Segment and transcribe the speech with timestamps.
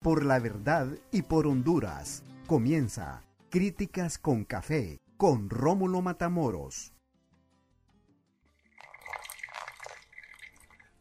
[0.00, 2.22] por la verdad y por Honduras.
[2.46, 6.92] Comienza Críticas con Café con Rómulo Matamoros.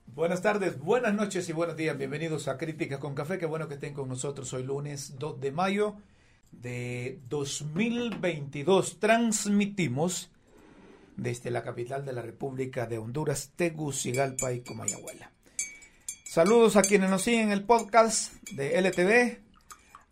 [0.07, 1.95] Buenas tardes, buenas noches y buenos días.
[1.95, 3.37] Bienvenidos a Críticas con Café.
[3.37, 5.97] Qué bueno que estén con nosotros hoy lunes 2 de mayo
[6.51, 8.99] de 2022.
[8.99, 10.31] Transmitimos
[11.15, 15.36] desde la capital de la República de Honduras, Tegucigalpa y Comayagüela.
[16.37, 19.39] Saludos a quienes nos siguen en el podcast de LTV,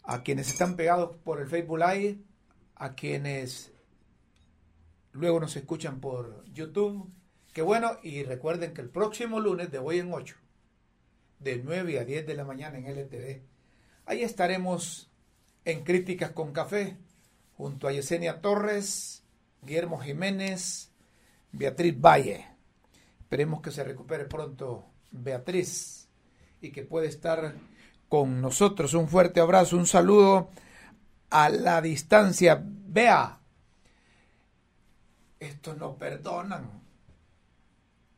[0.05, 2.17] a quienes están pegados por el Facebook Live,
[2.73, 3.71] a quienes
[5.11, 7.07] luego nos escuchan por YouTube.
[7.53, 10.35] Qué bueno, y recuerden que el próximo lunes de hoy en 8,
[11.41, 13.43] de 9 a 10 de la mañana en LTV,
[14.07, 15.11] ahí estaremos
[15.63, 16.97] en Críticas con Café,
[17.55, 19.21] junto a Yesenia Torres,
[19.61, 20.89] Guillermo Jiménez,
[21.51, 22.47] Beatriz Valle.
[23.19, 25.94] Esperemos que se recupere pronto Beatriz
[26.65, 27.53] y que puede estar
[28.09, 28.93] con nosotros.
[28.93, 30.49] Un fuerte abrazo, un saludo
[31.29, 32.61] a la distancia.
[32.63, 33.39] Vea,
[35.39, 36.83] estos no perdonan.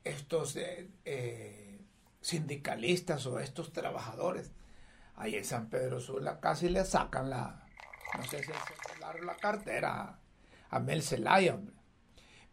[0.04, 1.82] Estos eh, eh,
[2.22, 4.52] sindicalistas o estos trabajadores.
[5.16, 7.66] Ahí en San Pedro Sula casi le sacan la,
[8.16, 10.20] no sé si el la cartera
[10.70, 11.60] a Mel Zelaya.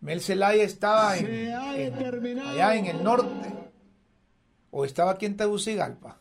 [0.01, 3.74] Mel Zelaya estaba en, allá en el norte
[4.77, 6.19] o estaba aquí en Tegucigalpa.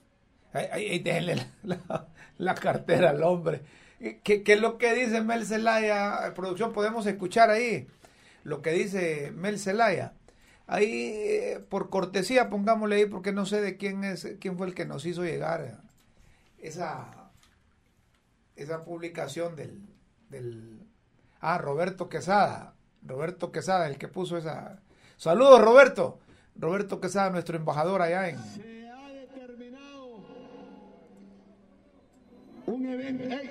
[0.54, 1.48] Ahí, déjenle
[2.38, 3.64] la, cartera al hombre.
[4.24, 6.32] ¿Qué, es lo que dice Mel Zelaya?
[6.36, 7.88] Producción, podemos escuchar ahí
[8.44, 10.14] lo que dice Mel Zelaya.
[10.68, 14.76] Ahí, eh, por cortesía, pongámosle ahí, porque no sé de quién es, quién fue el
[14.76, 15.82] que nos hizo llegar
[16.60, 17.32] esa,
[18.56, 19.82] esa publicación del,
[20.30, 20.80] del.
[21.40, 22.76] Ah, Roberto Quesada.
[23.02, 24.80] Roberto Quesada, el que puso esa.
[25.18, 26.20] Saludos, Roberto.
[26.56, 28.38] Roberto Quesada, nuestro embajador allá en...
[28.38, 30.24] Se ha determinado
[32.68, 33.24] un evento...
[33.24, 33.50] ¡Ey!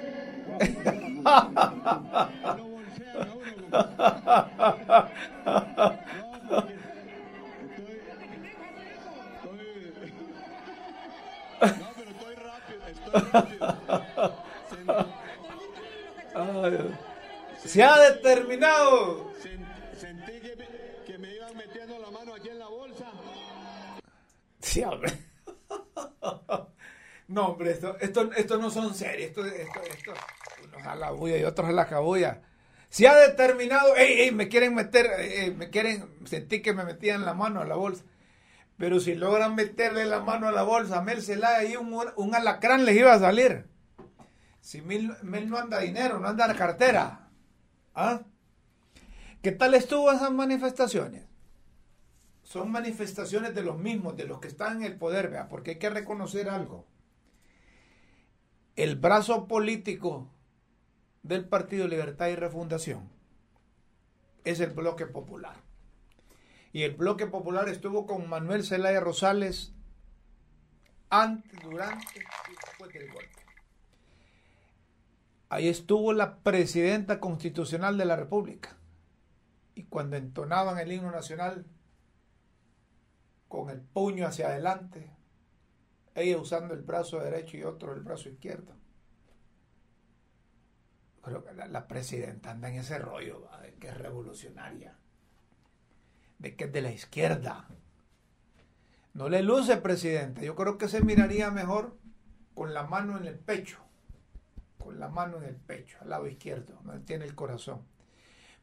[1.23, 3.69] no bolsea a uno.
[6.19, 6.75] No, estoy,
[9.33, 10.13] estoy,
[11.79, 13.15] no, pero estoy rápido, estoy
[16.55, 17.13] rápido.
[17.65, 19.33] Se ha determinado
[27.29, 29.31] No, hombre, esto, esto, esto no son serios.
[29.31, 30.13] Esto, esto, esto,
[30.65, 32.43] unos a la bulla y otros a la cabulla.
[32.91, 37.33] Si ha determinado, ey, ey, me quieren meter, me quieren, sentí que me metían la
[37.33, 38.05] mano a la bolsa.
[38.77, 42.35] Pero si logran meterle la mano a la bolsa, a Mel Celaya y un, un
[42.35, 43.67] alacrán les iba a salir.
[44.61, 47.31] Si Mel, Mel no anda dinero, no anda la cartera.
[47.95, 48.21] ¿Ah?
[49.41, 51.32] ¿Qué tal estuvo esas manifestaciones?
[52.53, 55.49] Son manifestaciones de los mismos, de los que están en el poder, ¿vea?
[55.49, 56.85] porque hay que reconocer algo.
[58.77, 60.29] El brazo político
[61.23, 63.09] del Partido Libertad y Refundación
[64.45, 65.57] es el bloque popular.
[66.75, 69.73] Y el bloque popular estuvo con Manuel Zelaya Rosales
[71.09, 73.43] antes, durante y después del golpe.
[75.49, 78.77] Ahí estuvo la presidenta constitucional de la República.
[79.75, 81.65] Y cuando entonaban el himno nacional,
[83.53, 85.11] con el puño hacia adelante,
[86.15, 88.73] ella usando el brazo derecho y otro el brazo izquierdo.
[91.21, 94.97] Creo que la, presidenta anda en ese rollo de que es revolucionaria,
[96.39, 97.69] de que es de la izquierda.
[99.13, 100.47] No le luce, presidente.
[100.47, 101.99] Yo creo que se miraría mejor
[102.55, 103.81] con la mano en el pecho,
[104.79, 107.83] con la mano en el pecho, al lado izquierdo, donde tiene el corazón.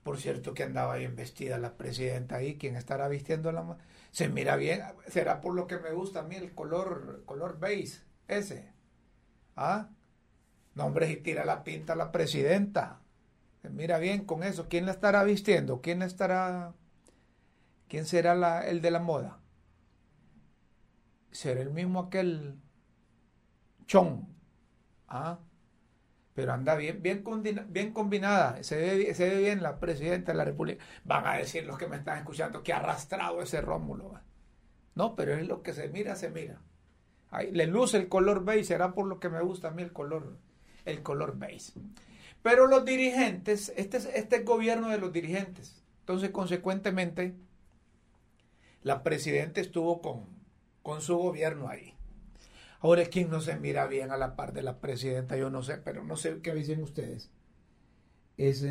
[0.03, 3.77] Por cierto que andaba bien vestida la presidenta ahí, quien estará vistiendo la
[4.11, 4.81] se mira bien.
[5.07, 8.73] Será por lo que me gusta a mí el color, color beige, ese.
[9.55, 9.89] ¿Ah?
[10.75, 13.01] No, hombre, y tira la pinta la presidenta.
[13.61, 14.67] Se mira bien con eso.
[14.69, 15.81] ¿Quién la estará vistiendo?
[15.81, 16.73] ¿Quién estará?
[17.87, 19.39] ¿Quién será la, el de la moda?
[21.31, 22.59] ¿Será el mismo aquel
[23.85, 24.27] chon?
[25.07, 25.39] ¿Ah?
[26.39, 27.21] Pero anda bien, bien,
[27.67, 30.81] bien combinada, se ve, se ve bien la presidenta de la República.
[31.03, 34.21] Van a decir los que me están escuchando que arrastrado ese Rómulo.
[34.95, 36.61] No, pero es lo que se mira, se mira.
[37.51, 40.37] Le luce el color beige, será por lo que me gusta a mí el color,
[40.85, 41.73] el color beige.
[42.41, 45.83] Pero los dirigentes, este es, este es gobierno de los dirigentes.
[45.99, 47.35] Entonces, consecuentemente,
[48.81, 50.25] la presidenta estuvo con,
[50.83, 51.98] con su gobierno ahí.
[52.81, 55.35] Ahora, ¿quién no se mira bien a la par de la presidenta?
[55.37, 57.29] Yo no sé, pero no sé qué dicen ustedes.
[58.37, 58.63] Es,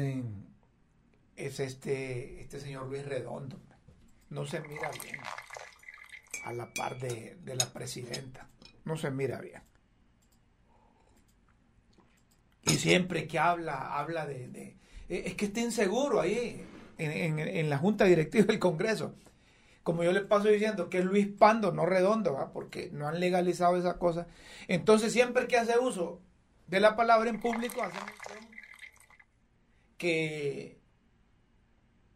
[1.36, 3.60] es este, este señor Luis Redondo.
[4.30, 5.16] No se mira bien
[6.44, 8.48] a la par de, de la presidenta.
[8.84, 9.62] No se mira bien.
[12.62, 14.44] Y siempre que habla, habla de...
[15.08, 16.62] eh, es que está inseguro ahí,
[16.98, 19.14] en- en la Junta Directiva del Congreso.
[19.88, 22.52] Como yo le paso diciendo que es Luis Pando, no redondo, ¿va?
[22.52, 24.26] porque no han legalizado esa cosa.
[24.66, 26.20] Entonces siempre que hace uso
[26.66, 27.96] de la palabra en público, hace
[29.96, 30.78] que,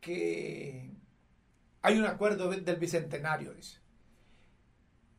[0.03, 0.91] que
[1.81, 3.79] hay un acuerdo del bicentenario, dice.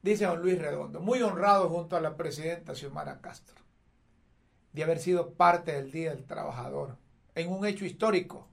[0.04, 3.56] Dice don Luis Redondo, muy honrado junto a la presidenta Xiomara Castro,
[4.74, 7.00] de haber sido parte del Día del Trabajador,
[7.34, 8.48] en un hecho histórico,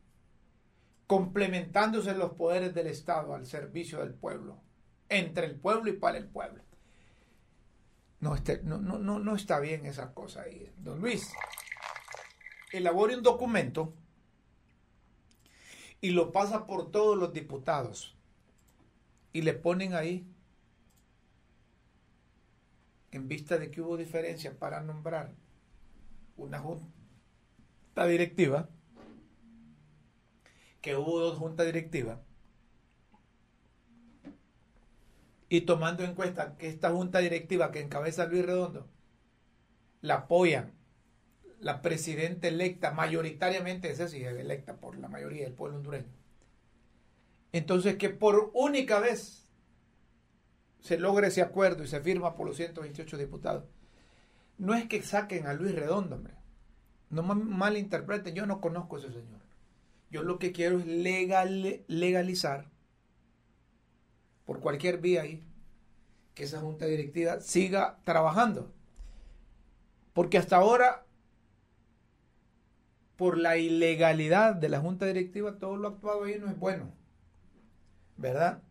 [1.11, 4.61] complementándose los poderes del Estado al servicio del pueblo,
[5.09, 6.63] entre el pueblo y para el pueblo.
[8.21, 8.37] No,
[9.35, 10.71] está bien esa cosa ahí.
[10.77, 11.33] Don Luis,
[12.71, 13.93] elabore un documento
[16.01, 18.17] y lo pasa por todos los diputados
[19.33, 20.33] y le ponen ahí
[23.11, 25.33] en vista de que hubo diferencia para nombrar
[26.37, 28.69] una junta directiva,
[30.83, 32.19] que hubo dos juntas directivas,
[35.51, 38.89] y tomando en cuenta que esta junta directiva que encabeza Luis Redondo
[40.03, 40.73] la apoyan
[41.61, 46.09] la presidenta electa, mayoritariamente, esa sí es electa por la mayoría del pueblo hondureño.
[47.53, 49.47] Entonces, que por única vez
[50.81, 53.65] se logre ese acuerdo y se firma por los 128 diputados.
[54.59, 56.35] No es que saquen a Luis Redondo, hombre.
[57.11, 59.40] No ma- malinterpreten, yo no conozco a ese señor.
[60.11, 62.69] Yo lo que quiero es legal, legalizar
[64.45, 65.45] por cualquier vía ahí
[66.35, 68.73] que esa junta directiva siga trabajando.
[70.13, 71.07] Porque hasta ahora,
[73.15, 76.93] por la ilegalidad de la junta directiva, todo lo actuado ahí no es bueno.
[78.17, 78.63] ¿Verdad?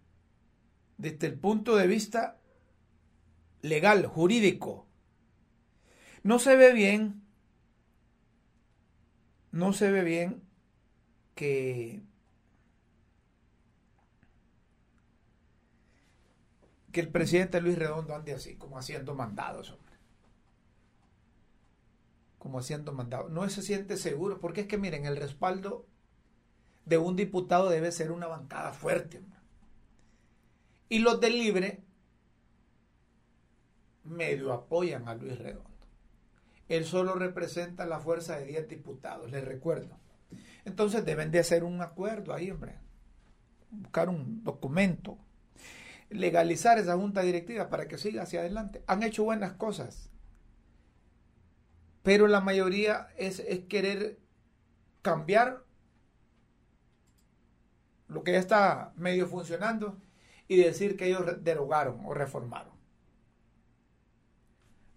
[0.97, 2.37] Desde el punto de vista
[3.61, 4.85] legal, jurídico.
[6.23, 7.23] No se ve bien,
[9.51, 10.48] no se ve bien
[11.39, 12.03] que
[16.91, 19.95] que el presidente Luis Redondo ande así, como haciendo mandados, hombre.
[22.37, 23.31] Como haciendo mandados.
[23.31, 25.85] No se siente seguro, porque es que miren, el respaldo
[26.85, 29.19] de un diputado debe ser una bancada fuerte.
[29.19, 29.39] hombre.
[30.89, 31.83] Y los del Libre
[34.03, 35.69] medio apoyan a Luis Redondo.
[36.67, 39.97] Él solo representa la fuerza de 10 diputados, les recuerdo.
[40.65, 42.75] Entonces deben de hacer un acuerdo ahí, hombre.
[43.71, 45.17] Buscar un documento
[46.09, 48.83] legalizar esa junta directiva para que siga hacia adelante.
[48.87, 50.09] Han hecho buenas cosas,
[52.03, 54.19] pero la mayoría es, querer
[55.01, 55.63] cambiar
[58.07, 60.01] lo que ya está medio funcionando
[60.47, 62.73] y decir que ellos derogaron o reformaron.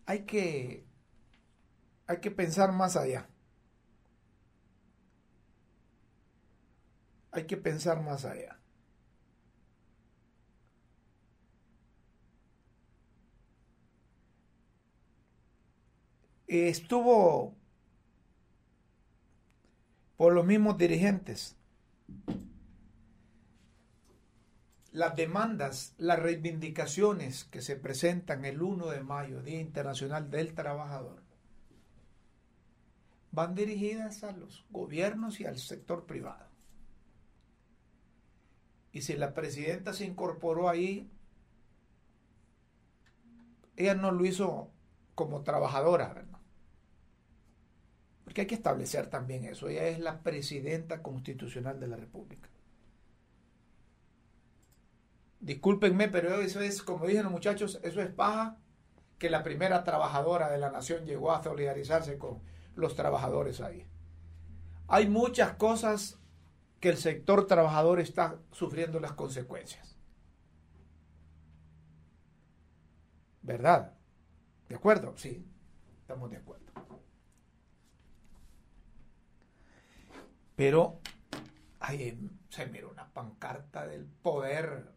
[0.06, 0.86] Hay que,
[2.06, 3.28] hay que pensar más allá.
[7.32, 8.62] Hay que pensar más allá.
[16.60, 17.56] estuvo
[20.16, 21.56] por los mismos dirigentes.
[24.92, 31.22] Las demandas, las reivindicaciones que se presentan el 1 de mayo, Día Internacional del Trabajador,
[33.30, 36.51] van dirigidas a los gobiernos y al sector privado.
[38.92, 41.10] Y si la presidenta se incorporó ahí,
[43.76, 44.70] ella no lo hizo
[45.14, 46.38] como trabajadora, ¿verdad?
[48.24, 49.68] Porque hay que establecer también eso.
[49.68, 52.48] Ella es la presidenta constitucional de la República.
[55.40, 58.58] Discúlpenme, pero eso es, como dicen los muchachos, eso es paja
[59.18, 62.40] que la primera trabajadora de la nación llegó a solidarizarse con
[62.74, 63.86] los trabajadores ahí.
[64.86, 66.21] Hay muchas cosas
[66.82, 69.96] que el sector trabajador está sufriendo las consecuencias.
[73.40, 73.94] ¿Verdad?
[74.68, 75.16] ¿De acuerdo?
[75.16, 75.46] Sí,
[76.00, 76.72] estamos de acuerdo.
[80.56, 81.00] Pero
[81.78, 84.92] ahí se mira una pancarta del poder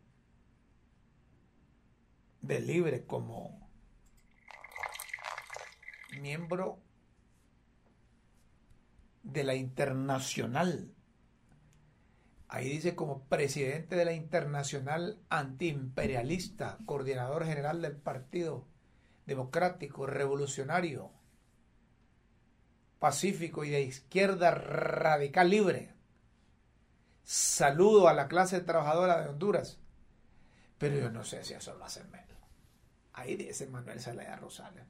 [2.42, 3.70] del libre como
[6.20, 6.80] miembro
[9.22, 10.95] de la internacional.
[12.48, 18.66] Ahí dice como presidente de la internacional antiimperialista, coordinador general del Partido
[19.26, 21.12] Democrático, Revolucionario,
[23.00, 25.94] Pacífico y de izquierda radical libre.
[27.24, 29.80] Saludo a la clase trabajadora de Honduras.
[30.78, 32.26] Pero yo no sé si eso lo hace Mel.
[33.14, 34.86] Ahí dice Manuel Zelaya Rosales.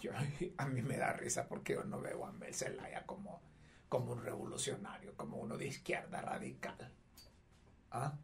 [0.00, 0.12] yo,
[0.58, 3.40] a mí me da risa porque yo no veo a Mel Zelaya como,
[3.94, 6.74] como un revolucionario, como uno de izquierda radical.
[7.92, 8.18] ¿Ah?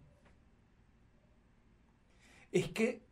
[2.51, 3.07] Es que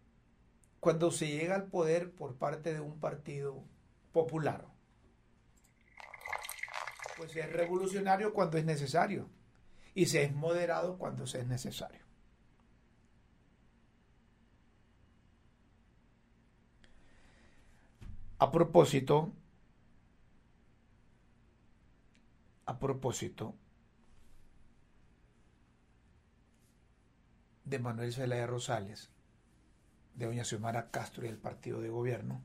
[0.81, 3.63] cuando se llega al poder por parte de un partido
[4.11, 4.67] popular,
[7.17, 9.29] pues es revolucionario cuando es necesario
[9.95, 12.05] y se es moderado cuando se es necesario.
[18.41, 19.33] A propósito,
[22.69, 23.57] a propósito
[27.65, 29.09] de Manuel Zelaya Rosales,
[30.15, 32.45] de doña Xiomara Castro y el partido de gobierno,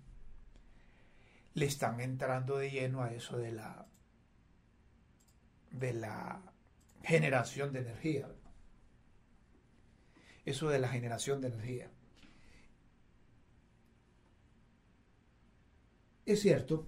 [1.55, 3.85] le están entrando de lleno a eso de la
[5.71, 6.41] de la
[7.03, 8.29] generación de energía.
[10.45, 11.91] Eso de la generación de energía.
[16.25, 16.87] Es cierto,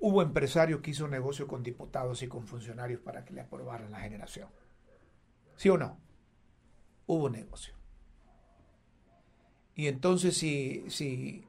[0.00, 4.00] hubo empresarios que hizo negocio con diputados y con funcionarios para que le aprobaran la
[4.00, 4.48] generación.
[5.56, 5.98] ¿Sí o no?
[7.06, 7.74] Hubo negocio.
[9.74, 11.46] Y entonces si, si,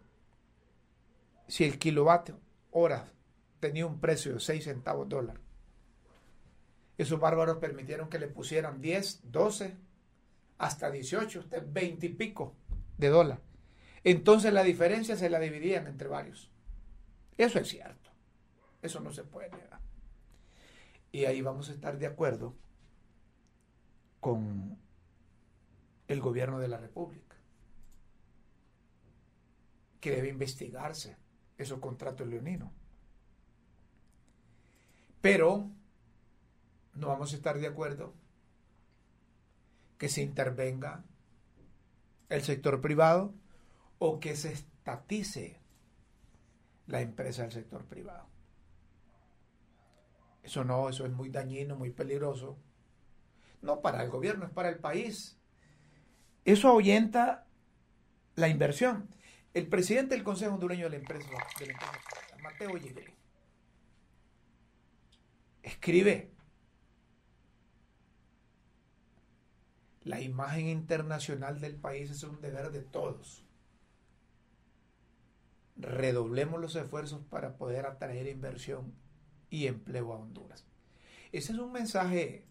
[1.47, 2.39] si el kilovatio
[2.71, 3.11] hora
[3.59, 5.39] tenía un precio de 6 centavos dólar,
[6.97, 9.75] esos bárbaros permitieron que le pusieran 10, 12,
[10.57, 12.53] hasta 18, 20 y pico
[12.97, 13.39] de dólar.
[14.03, 16.51] Entonces la diferencia se la dividían entre varios.
[17.37, 18.00] Eso es cierto.
[18.81, 19.79] Eso no se puede negar.
[21.11, 22.55] Y ahí vamos a estar de acuerdo
[24.19, 24.77] con
[26.07, 27.35] el gobierno de la República,
[29.99, 31.17] que debe investigarse
[31.57, 32.71] esos contratos leoninos.
[35.21, 35.69] Pero
[36.95, 38.13] no vamos a estar de acuerdo
[39.97, 41.03] que se intervenga
[42.29, 43.33] el sector privado
[43.99, 45.59] o que se estatice
[46.87, 48.25] la empresa del sector privado.
[50.43, 52.57] Eso no, eso es muy dañino, muy peligroso.
[53.61, 55.37] No para el gobierno, es para el país.
[56.45, 57.45] Eso ahuyenta
[58.35, 59.09] la inversión.
[59.53, 61.29] El presidente del Consejo Hondureño de la Empresa,
[62.41, 63.13] Mateo Yegre,
[65.61, 66.31] escribe
[70.03, 73.45] La imagen internacional del país es un deber de todos.
[75.77, 78.95] Redoblemos los esfuerzos para poder atraer inversión
[79.51, 80.65] y empleo a Honduras.
[81.31, 82.47] Ese es un mensaje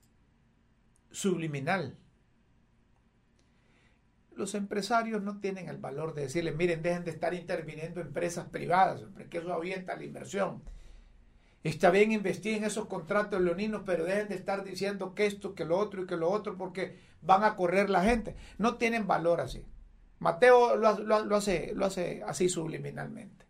[1.10, 1.98] subliminal.
[4.36, 9.02] Los empresarios no tienen el valor de decirle, miren, dejen de estar interviniendo empresas privadas,
[9.12, 10.62] porque eso avienta la inversión.
[11.64, 15.78] Está bien, investiguen esos contratos leoninos, pero dejen de estar diciendo que esto, que lo
[15.78, 18.36] otro y que lo otro, porque van a correr la gente.
[18.56, 19.66] No tienen valor así.
[20.20, 20.88] Mateo lo,
[21.36, 23.49] hace, lo hace así subliminalmente.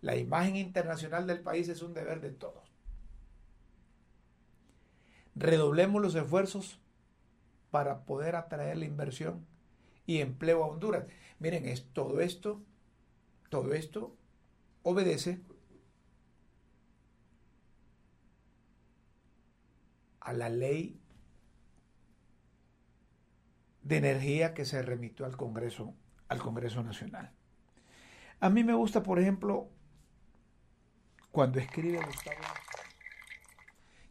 [0.00, 2.70] La imagen internacional del país es un deber de todos.
[5.34, 6.80] Redoblemos los esfuerzos
[7.70, 9.46] para poder atraer la inversión
[10.06, 11.04] y empleo a Honduras.
[11.38, 12.62] Miren, es todo esto,
[13.48, 14.16] todo esto
[14.82, 15.40] obedece
[20.20, 21.00] a la ley
[23.82, 25.94] de energía que se remitió al Congreso,
[26.28, 27.32] al Congreso Nacional.
[28.40, 29.70] A mí me gusta, por ejemplo,
[31.32, 32.38] cuando escribe Gustavo.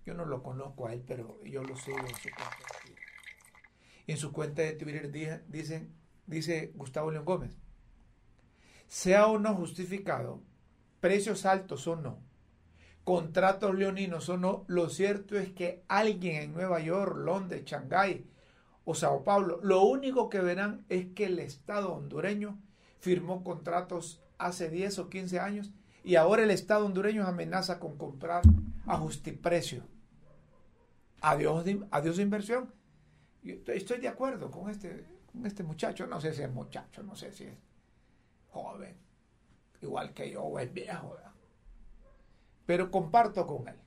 [0.05, 3.05] Yo no lo conozco a él, pero yo lo sigo en su cuenta de Twitter.
[4.07, 5.11] En su cuenta de Twitter
[5.47, 5.88] dice,
[6.25, 7.57] dice Gustavo León Gómez,
[8.88, 10.41] sea o no justificado,
[10.99, 12.19] precios altos o no,
[13.03, 18.25] contratos leoninos o no, lo cierto es que alguien en Nueva York, Londres, Shanghái
[18.85, 22.57] o Sao Paulo, lo único que verán es que el Estado hondureño
[22.99, 25.71] firmó contratos hace 10 o 15 años
[26.03, 28.44] y ahora el Estado hondureño amenaza con comprar
[28.86, 29.84] a justiprecio.
[31.22, 32.74] Adiós, adiós inversión.
[33.44, 37.32] estoy de acuerdo con este, con este muchacho, no sé si es muchacho, no sé
[37.32, 37.58] si es
[38.50, 38.96] joven,
[39.82, 41.18] igual que yo, o es viejo
[42.70, 43.79] pero comparto con él.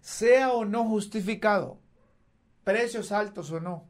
[0.00, 1.78] Sea o no justificado,
[2.64, 3.86] precios altos o no,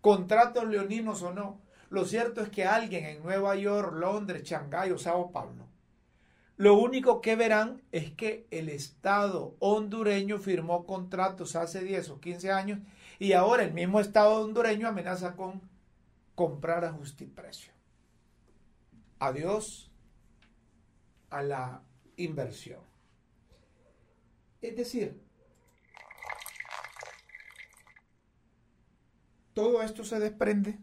[0.00, 1.60] contratos leoninos o no,
[1.90, 5.66] lo cierto es que alguien en Nueva York, Londres, Shanghái o Sao Paulo,
[6.56, 12.52] lo único que verán es que el Estado hondureño firmó contratos hace 10 o 15
[12.52, 12.80] años
[13.18, 15.60] y ahora el mismo Estado hondureño amenaza con
[16.34, 17.72] comprar a justiprecio.
[19.18, 19.90] Adiós
[21.30, 21.82] a la
[22.16, 22.80] inversión.
[24.60, 25.20] Es decir,
[29.54, 30.78] todo esto se desprende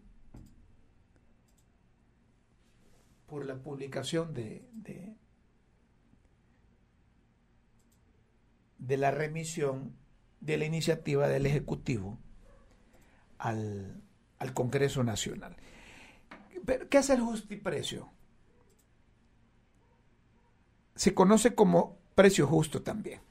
[3.28, 5.16] por la publicación de, de,
[8.80, 9.94] de la remisión
[10.42, 12.18] de la iniciativa del Ejecutivo
[13.38, 14.02] al,
[14.40, 15.56] al Congreso Nacional.
[16.90, 18.10] ¿Qué es el justiprecio?
[20.96, 23.22] Se conoce como precio justo también.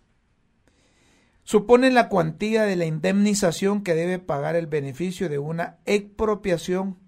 [1.44, 6.98] Supone la cuantía de la indemnización que debe pagar el beneficio de una expropiación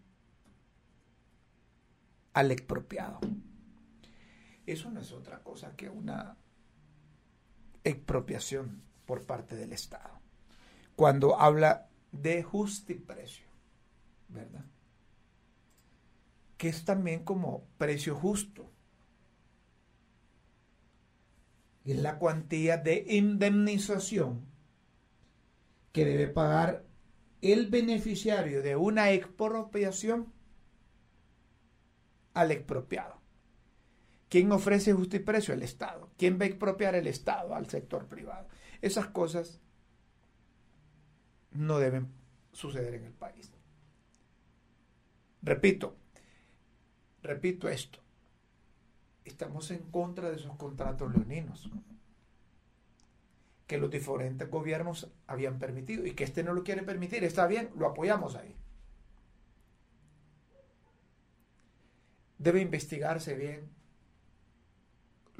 [2.32, 3.20] al expropiado.
[4.66, 6.36] Eso no es otra cosa que una
[7.84, 10.20] expropiación por parte del Estado.
[10.96, 13.46] Cuando habla de justiprecio,
[14.28, 14.64] ¿verdad?
[16.56, 18.70] Que es también como precio justo.
[21.84, 24.44] Es la cuantía de indemnización
[25.92, 26.84] que debe pagar
[27.40, 30.32] el beneficiario de una expropiación
[32.34, 33.19] al expropiado.
[34.30, 35.52] ¿Quién ofrece justiprecio?
[35.52, 36.08] El Estado.
[36.16, 38.46] ¿Quién va a expropiar el Estado al sector privado?
[38.80, 39.60] Esas cosas
[41.50, 42.08] no deben
[42.52, 43.50] suceder en el país.
[45.42, 45.96] Repito,
[47.22, 47.98] repito esto.
[49.24, 51.68] Estamos en contra de esos contratos leoninos
[53.66, 57.24] que los diferentes gobiernos habían permitido y que este no lo quiere permitir.
[57.24, 58.54] Está bien, lo apoyamos ahí.
[62.38, 63.79] Debe investigarse bien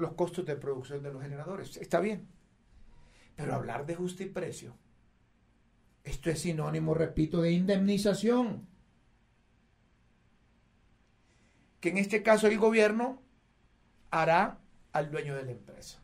[0.01, 1.77] los costos de producción de los generadores.
[1.77, 2.27] Está bien.
[3.35, 4.75] Pero hablar de justiprecio,
[6.03, 8.67] esto es sinónimo, repito, de indemnización.
[11.79, 13.21] Que en este caso el gobierno
[14.09, 14.59] hará
[14.91, 15.99] al dueño de la empresa.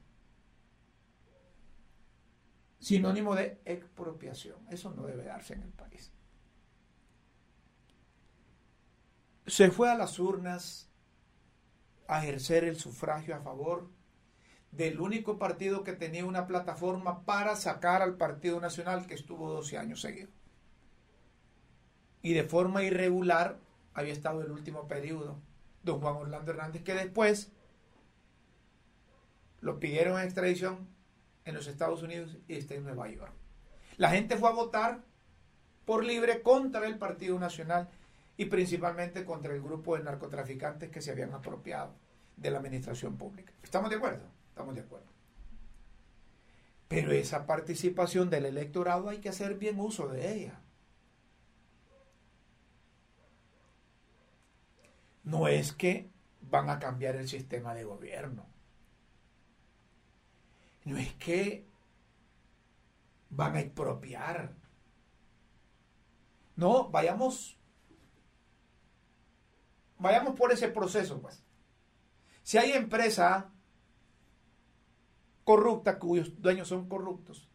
[2.79, 4.65] Sinónimo de expropiación.
[4.69, 6.11] Eso no debe darse en el país.
[9.45, 10.86] Se fue a las urnas
[12.07, 13.89] a ejercer el sufragio a favor
[14.71, 19.77] del único partido que tenía una plataforma para sacar al Partido Nacional que estuvo 12
[19.77, 20.33] años seguidos.
[22.21, 23.59] Y de forma irregular
[23.93, 25.39] había estado el último periodo
[25.83, 27.51] don Juan Orlando Hernández, que después
[29.61, 30.87] lo pidieron en extradición
[31.45, 33.33] en los Estados Unidos y está en Nueva York.
[33.95, 35.03] La gente fue a votar
[35.85, 37.89] por libre contra el Partido Nacional
[38.37, 41.95] y principalmente contra el grupo de narcotraficantes que se habían apropiado
[42.37, 43.51] de la administración pública.
[43.63, 44.23] ¿Estamos de acuerdo?
[44.49, 45.07] Estamos de acuerdo.
[46.87, 50.59] Pero esa participación del electorado hay que hacer bien uso de ella.
[55.23, 56.09] No es que
[56.41, 58.45] van a cambiar el sistema de gobierno.
[60.85, 61.65] No es que
[63.29, 64.53] van a expropiar.
[66.55, 67.56] No, vayamos
[69.99, 71.43] vayamos por ese proceso, pues.
[72.43, 73.51] Si hay empresa
[75.43, 77.49] corrupta cuyos dueños son corruptos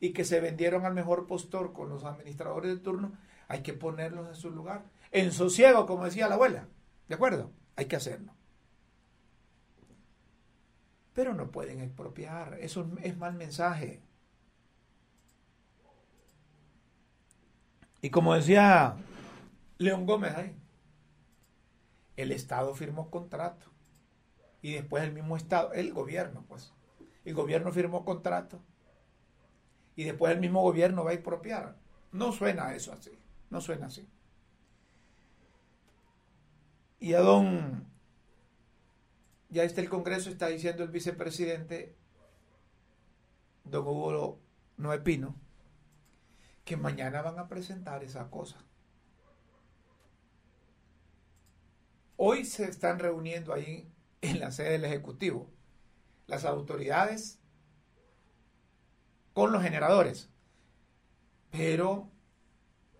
[0.00, 3.12] y que se vendieron al mejor postor con los administradores de turno,
[3.48, 4.84] hay que ponerlos en su lugar.
[5.10, 6.68] En sosiego, como decía la abuela.
[7.08, 7.52] ¿De acuerdo?
[7.76, 8.34] Hay que hacerlo.
[11.12, 12.58] Pero no pueden expropiar.
[12.60, 14.02] Eso es mal mensaje.
[18.00, 18.96] Y como decía
[19.78, 20.56] León Gómez ahí,
[22.22, 23.66] el Estado firmó contrato
[24.60, 26.72] y después el mismo Estado, el gobierno, pues,
[27.24, 28.62] el gobierno firmó contrato
[29.96, 31.76] y después el mismo gobierno va a expropiar.
[32.12, 33.18] No suena eso así,
[33.50, 34.08] no suena así.
[37.00, 37.86] Y a don,
[39.48, 41.96] ya está el Congreso, está diciendo el vicepresidente,
[43.64, 44.38] don Hugo
[44.76, 45.34] Noé Pino,
[46.64, 48.64] que mañana van a presentar esa cosa.
[52.24, 55.50] Hoy se están reuniendo ahí en la sede del Ejecutivo
[56.28, 57.40] las autoridades
[59.32, 60.30] con los generadores.
[61.50, 62.12] Pero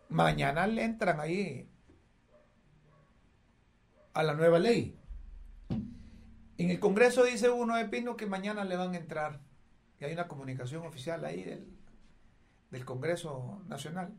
[0.09, 1.71] mañana le entran ahí
[4.13, 4.99] a la nueva ley.
[6.59, 9.39] En el Congreso dice uno de Pino que mañana le van a entrar.
[10.01, 11.73] Y hay una comunicación oficial ahí del,
[12.73, 14.19] del Congreso Nacional.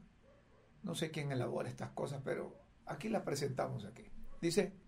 [0.81, 4.09] No sé quién elabora estas cosas, pero aquí las presentamos aquí.
[4.39, 4.81] Dice,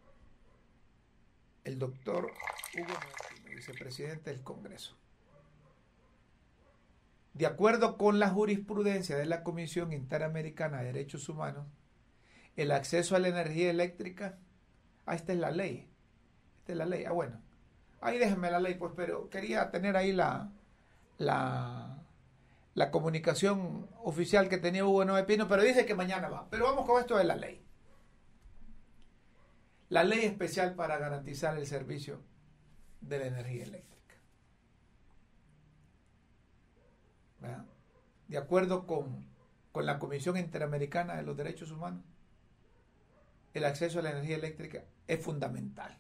[1.66, 2.32] el doctor
[2.78, 4.96] Hugo Martínez, vicepresidente del Congreso.
[7.34, 11.68] De acuerdo con la jurisprudencia de la Comisión Interamericana de Derechos Humanos,
[12.56, 14.38] el acceso a la energía eléctrica,
[15.06, 15.90] ah, esta es la ley,
[16.60, 17.42] esta es la ley, ah, bueno,
[18.00, 20.52] ahí déjenme la ley, pues, pero quería tener ahí la,
[21.18, 26.48] la, comunicación oficial que tenía Hugo Noé Pino, pero dice que mañana va.
[26.50, 27.65] Pero vamos con esto de la ley.
[29.90, 32.22] La ley especial para garantizar el servicio
[33.02, 34.16] de la energía eléctrica.
[38.28, 39.24] De acuerdo con,
[39.72, 42.04] con la Comisión Interamericana de los Derechos Humanos,
[43.54, 45.96] el acceso a la energía eléctrica es fundamental,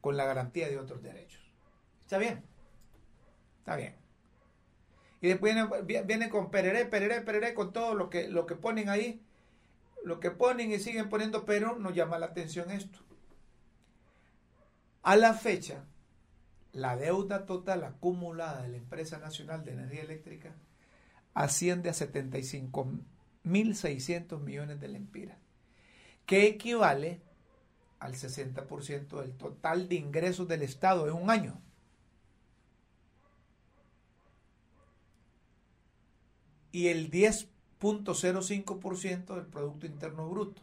[0.00, 1.40] con la garantía de otros derechos.
[2.00, 2.44] ¿Está bien?
[3.60, 3.96] Está bien.
[5.22, 5.54] Y después
[5.86, 9.24] viene, viene con pereré, pereré, pereré, con todo lo que, lo que ponen ahí,
[10.04, 12.98] lo que ponen y siguen poniendo, pero nos llama la atención esto.
[15.02, 15.84] A la fecha,
[16.72, 20.54] la deuda total acumulada de la Empresa Nacional de Energía Eléctrica
[21.34, 25.36] asciende a 75.600 millones de lempiras,
[26.26, 27.20] que equivale
[27.98, 31.60] al 60% del total de ingresos del Estado en un año.
[36.72, 37.10] Y el
[37.82, 40.60] 10.05% del Producto Interno Bruto.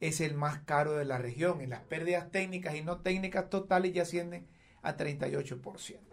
[0.00, 3.92] es el más caro de la región y las pérdidas técnicas y no técnicas totales
[3.92, 4.46] ya ascienden
[4.82, 6.09] a 38%.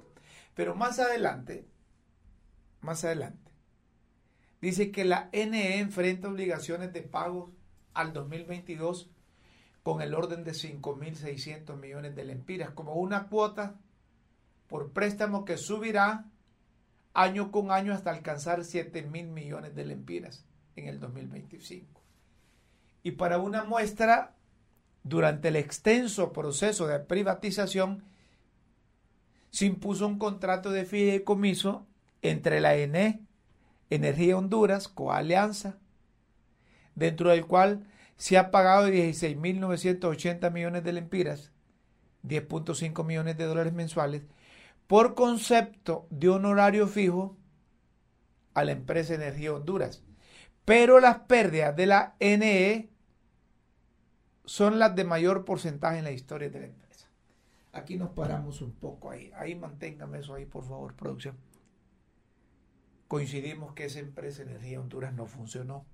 [0.58, 1.68] Pero más adelante,
[2.82, 3.52] más adelante,
[4.60, 7.54] dice que la NE enfrenta obligaciones de pago
[7.94, 9.12] al 2022
[9.84, 13.76] con el orden de 5.600 millones de lempiras, como una cuota
[14.68, 16.26] por préstamo que subirá
[17.14, 20.44] año con año hasta alcanzar 7 mil millones de lempiras
[20.76, 22.02] en el 2025.
[23.04, 24.34] Y para una muestra,
[25.04, 28.17] durante el extenso proceso de privatización,
[29.52, 31.88] se impuso un contrato de fideicomiso
[32.22, 33.22] entre la ENE,
[33.90, 35.78] Energía Honduras, Coalianza,
[36.96, 41.52] dentro del cual se ha pagado 16.980 millones de lempiras,
[42.24, 44.24] 10.5 millones de dólares mensuales,
[44.88, 47.38] por concepto de honorario fijo
[48.54, 50.04] a la empresa Energía Honduras.
[50.66, 52.90] Pero las pérdidas de la NE
[54.46, 56.87] son las de mayor porcentaje en la historia de la empresa.
[57.78, 59.32] Aquí nos paramos un poco ahí.
[59.36, 61.38] Ahí manténgame eso ahí, por favor, producción.
[63.08, 65.86] Coincidimos que esa empresa Energía Honduras no funcionó.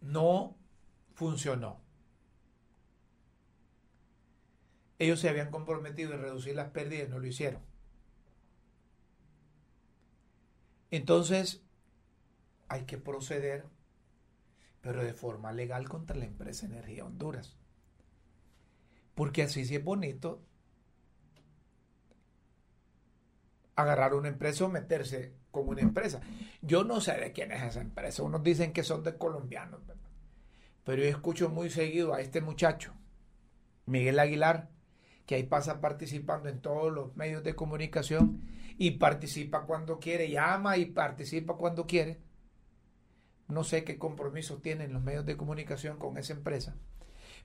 [0.00, 0.56] No
[1.14, 1.80] funcionó.
[4.98, 7.62] Ellos se habían comprometido en reducir las pérdidas no lo hicieron.
[10.90, 11.62] Entonces,
[12.66, 13.66] hay que proceder,
[14.86, 17.56] pero de forma legal contra la empresa Energía Honduras.
[19.16, 20.44] Porque así sí es bonito
[23.74, 26.20] agarrar una empresa o meterse con una empresa.
[26.62, 28.22] Yo no sé de quién es esa empresa.
[28.22, 29.80] Unos dicen que son de colombianos,
[30.84, 32.94] pero yo escucho muy seguido a este muchacho,
[33.86, 34.70] Miguel Aguilar,
[35.26, 38.40] que ahí pasa participando en todos los medios de comunicación
[38.78, 42.20] y participa cuando quiere, llama y participa cuando quiere.
[43.48, 46.74] No sé qué compromiso tienen los medios de comunicación con esa empresa,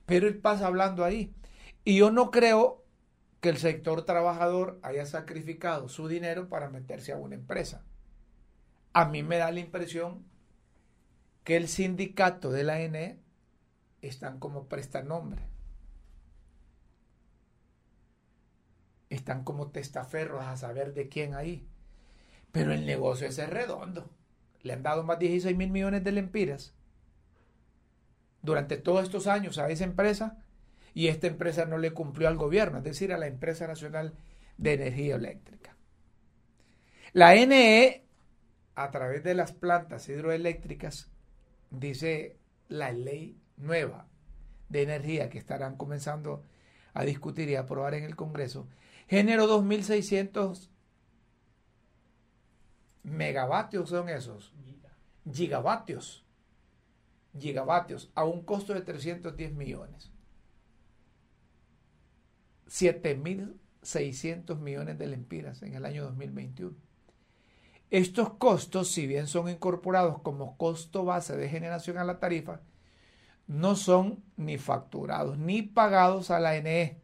[0.06, 1.34] pero él pasa hablando ahí.
[1.84, 2.84] Y yo no creo
[3.40, 7.84] que el sector trabajador haya sacrificado su dinero para meterse a una empresa.
[8.92, 10.24] A mí me da la impresión
[11.44, 13.20] que el sindicato de la ENE
[14.00, 15.52] están como prestanombre
[19.14, 21.68] están como testaferros a saber de quién ahí.
[22.50, 24.08] Pero el negocio es redondo.
[24.62, 26.74] Le han dado más de 16 mil millones de lempiras
[28.42, 30.38] durante todos estos años a esa empresa
[30.94, 34.14] y esta empresa no le cumplió al gobierno, es decir, a la Empresa Nacional
[34.58, 35.76] de Energía Eléctrica.
[37.12, 38.04] La NE
[38.74, 41.10] a través de las plantas hidroeléctricas,
[41.70, 44.08] dice la ley nueva
[44.68, 46.44] de energía que estarán comenzando
[46.94, 48.68] a discutir y aprobar en el Congreso,
[49.08, 50.70] generó 2.600
[53.02, 54.52] megavatios son esos,
[55.30, 56.24] gigavatios,
[57.38, 60.10] gigavatios, a un costo de 310 millones.
[62.68, 66.74] 7.600 millones de lempiras en el año 2021.
[67.90, 72.62] Estos costos, si bien son incorporados como costo base de generación a la tarifa,
[73.46, 77.02] no son ni facturados ni pagados a la NE.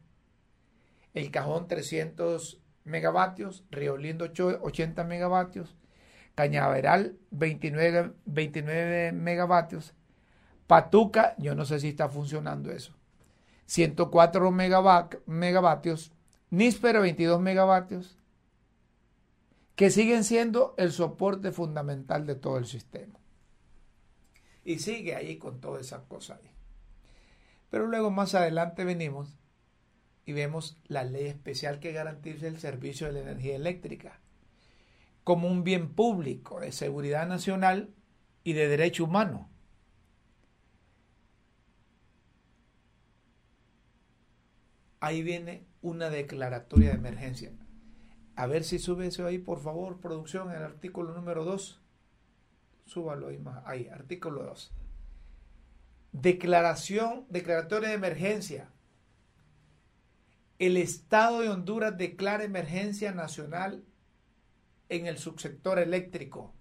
[1.13, 5.77] El cajón 300 megavatios, Río Lindo 80 megavatios,
[6.39, 9.93] Cañaveral 29, 29 megavatios,
[10.69, 12.95] Patuca, yo no sé si está funcionando eso,
[13.67, 14.53] 104
[15.27, 16.13] megavatios,
[16.51, 18.21] Níspero 22 megavatios,
[19.75, 23.19] que siguen siendo el soporte fundamental de todo el sistema.
[24.65, 26.53] Y sigue ahí con todas esas cosas ahí.
[27.69, 29.37] Pero luego más adelante venimos
[30.25, 34.21] y vemos la ley especial que garantiza el servicio de la energía eléctrica
[35.29, 37.95] como un bien público de seguridad nacional
[38.45, 39.51] y de derecho humano.
[45.01, 47.53] Ahí viene una declaratoria de emergencia.
[48.37, 51.79] A ver si sube eso ahí, por favor, producción, el artículo número 2.
[52.87, 53.63] Súbalo ahí más.
[53.67, 54.73] Ahí, artículo 2.
[56.13, 58.71] Declaración, declaratoria de emergencia.
[60.59, 63.85] El Estado de Honduras declara emergencia nacional
[64.89, 66.55] en el subsector eléctrico,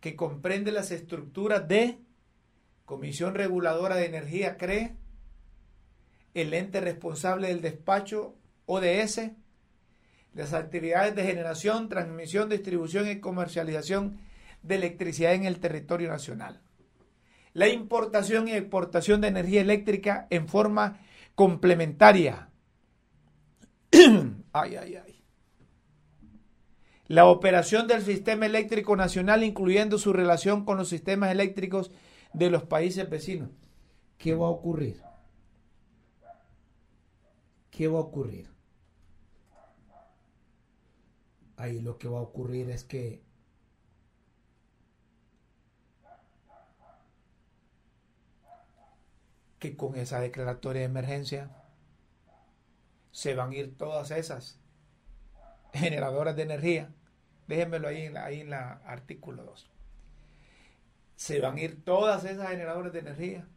[0.00, 1.98] que comprende las estructuras de
[2.84, 4.96] Comisión Reguladora de Energía CRE,
[6.34, 9.30] el ente responsable del despacho ODS,
[10.34, 14.20] las actividades de generación, transmisión, distribución y comercialización
[14.62, 16.60] de electricidad en el territorio nacional.
[17.54, 21.00] La importación y exportación de energía eléctrica en forma
[21.34, 22.50] complementaria.
[24.52, 25.17] ay, ay, ay.
[27.08, 31.90] La operación del sistema eléctrico nacional, incluyendo su relación con los sistemas eléctricos
[32.34, 33.48] de los países vecinos.
[34.18, 35.02] ¿Qué va a ocurrir?
[37.70, 38.50] ¿Qué va a ocurrir?
[41.56, 43.22] Ahí lo que va a ocurrir es que
[49.58, 51.50] que con esa declaratoria de emergencia
[53.10, 54.60] se van a ir todas esas
[55.72, 56.94] generadoras de energía.
[57.48, 59.70] Déjenmelo ahí en la, artículo 2.
[61.16, 63.48] Se van a ir todas esas generadoras de energía.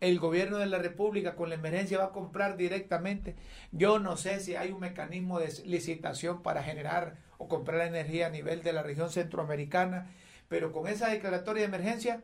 [0.00, 3.34] El gobierno de la República con la emergencia va a comprar directamente.
[3.72, 8.30] Yo no sé si hay un mecanismo de licitación para generar o comprar energía a
[8.30, 10.10] nivel de la región centroamericana,
[10.48, 12.22] pero con esa declaratoria de emergencia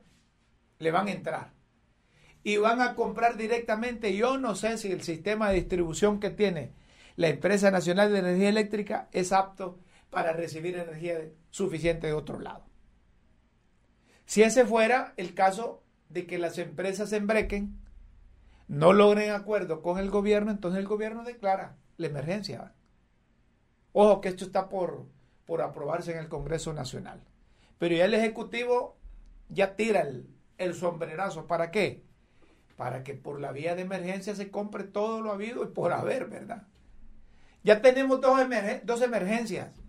[0.78, 1.52] le van a entrar
[2.44, 4.14] y van a comprar directamente.
[4.14, 6.72] Yo no sé si el sistema de distribución que tiene
[7.16, 9.80] la empresa nacional de energía eléctrica es apto
[10.14, 12.64] para recibir energía suficiente de otro lado.
[14.24, 17.78] Si ese fuera el caso de que las empresas se embrequen,
[18.68, 22.72] no logren acuerdo con el gobierno, entonces el gobierno declara la emergencia.
[23.92, 25.06] Ojo que esto está por,
[25.44, 27.22] por aprobarse en el Congreso Nacional.
[27.78, 28.96] Pero ya el Ejecutivo
[29.48, 30.06] ya tira
[30.56, 31.46] el, sombrerazo.
[31.46, 32.04] ¿Para qué?
[32.76, 36.26] Para que por la vía de emergencia se compre todo lo habido y por haber,
[36.26, 36.66] ¿verdad?
[37.62, 39.83] Ya tenemos dos emergencias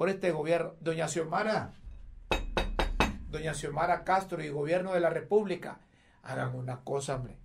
[0.00, 0.76] por este gobierno.
[0.80, 1.74] Doña Xiomara,
[3.28, 5.80] doña Xiomara Castro y gobierno de la República,
[6.22, 7.36] hagan una cosa, hombre.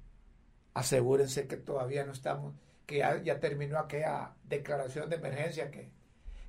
[0.73, 5.91] Asegúrense que todavía no estamos, que ya, terminó aquella declaración de emergencia que,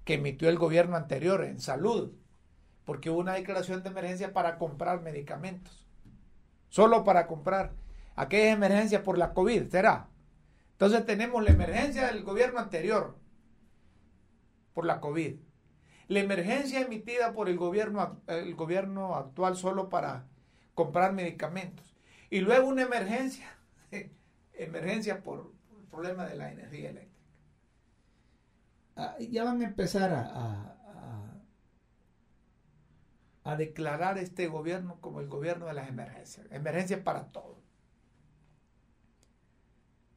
[0.04, 2.12] que emitió el gobierno anterior en salud,
[2.84, 5.88] porque hubo una declaración de emergencia para comprar medicamentos,
[6.68, 7.72] solo para comprar.
[8.14, 10.06] Aquella emergencia por la COVID, ¿será?
[10.70, 13.16] Entonces tenemos la emergencia del gobierno anterior
[14.72, 15.45] por la COVID.
[16.08, 20.26] La emergencia emitida por el gobierno, el gobierno actual solo para
[20.74, 21.96] comprar medicamentos.
[22.30, 23.56] Y luego una emergencia,
[24.54, 27.16] emergencia por, el problema de la energía eléctrica.
[28.96, 30.72] Ah, ya van a empezar a,
[33.44, 36.46] a, declarar este gobierno como el gobierno de las emergencias.
[36.50, 37.66] Emergencias para todo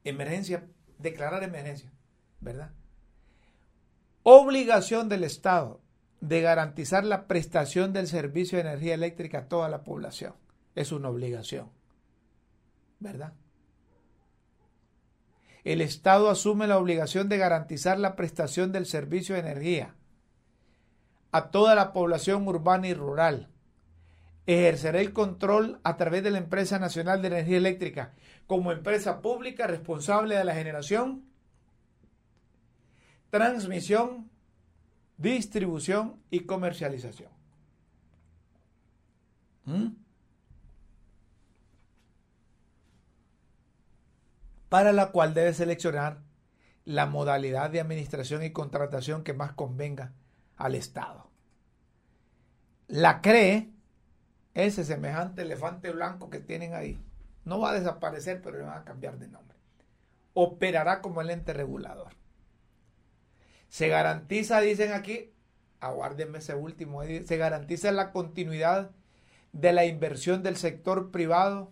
[0.04, 0.66] emergencia,
[0.98, 1.90] declarar emergencia,
[2.40, 2.70] ¿verdad?
[4.22, 5.80] Obligación del Estado
[6.20, 10.34] de garantizar la prestación del servicio de energía eléctrica a toda la población.
[10.74, 11.70] Es una obligación,
[12.98, 13.32] ¿verdad?
[15.64, 19.94] El Estado asume la obligación de garantizar la prestación del servicio de energía
[21.32, 23.48] a toda la población urbana y rural.
[24.46, 28.14] Ejercerá el control a través de la Empresa Nacional de Energía Eléctrica
[28.46, 31.29] como empresa pública responsable de la generación,
[33.30, 34.28] transmisión,
[35.16, 37.30] distribución y comercialización.
[39.64, 39.88] ¿Mm?
[44.68, 46.22] Para la cual debe seleccionar
[46.84, 50.12] la modalidad de administración y contratación que más convenga
[50.56, 51.30] al Estado.
[52.88, 53.70] La CRE,
[54.54, 57.00] ese semejante elefante blanco que tienen ahí,
[57.44, 59.56] no va a desaparecer, pero le van a cambiar de nombre.
[60.34, 62.19] Operará como el ente regulador.
[63.70, 65.32] Se garantiza, dicen aquí,
[65.78, 68.90] aguárdenme ese último, se garantiza la continuidad
[69.52, 71.70] de la inversión del sector privado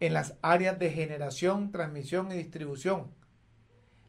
[0.00, 3.10] en las áreas de generación, transmisión y distribución,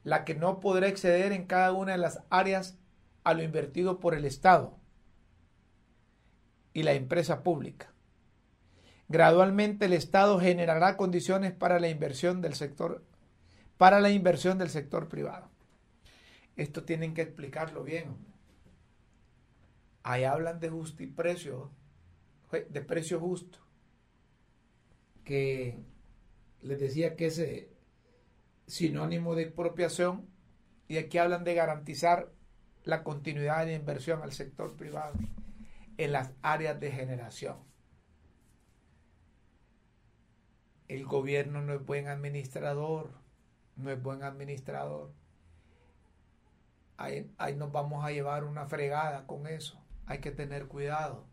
[0.04, 2.78] la que no podrá exceder en cada una de las áreas
[3.24, 4.78] a lo invertido por el Estado
[6.74, 7.94] y la empresa pública.
[9.08, 13.06] Gradualmente el Estado generará condiciones para la inversión del sector
[13.78, 15.55] para la inversión del sector privado.
[16.56, 18.16] Esto tienen que explicarlo bien.
[20.04, 21.72] Ahí hablan de justiprecio,
[22.52, 23.60] de precio justo,
[25.24, 25.78] que
[26.62, 27.68] les decía que es
[28.68, 30.30] sinónimo de expropiación,
[30.88, 32.32] y aquí hablan de garantizar
[32.84, 35.16] la continuidad de inversión al sector privado
[35.98, 37.58] en las áreas de generación.
[40.88, 43.10] El gobierno no es buen administrador,
[43.76, 45.12] no es buen administrador.
[46.98, 49.82] Ahí, nos vamos a llevar una fregada con eso.
[50.06, 51.26] Hay que tener cuidado.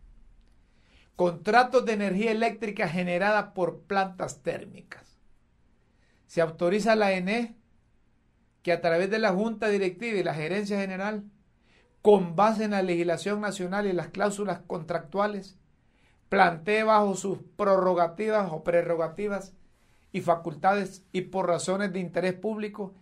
[1.17, 5.21] Contratos de energía eléctrica generada por plantas térmicas.
[6.27, 7.57] Se autoriza la ENE
[8.63, 11.25] que a través de la Junta Directiva y la Gerencia General
[12.03, 15.57] con base en la legislación nacional y las cláusulas contractuales,
[16.29, 19.55] plantee bajo sus prerrogativas o prerrogativas
[20.11, 22.93] y facultades y por razones de interés público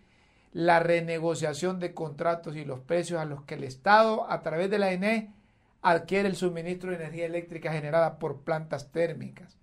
[0.51, 4.79] la renegociación de contratos y los precios a los que el Estado, a través de
[4.79, 5.33] la ENE,
[5.81, 9.57] adquiere el suministro de energía eléctrica generada por plantas térmicas,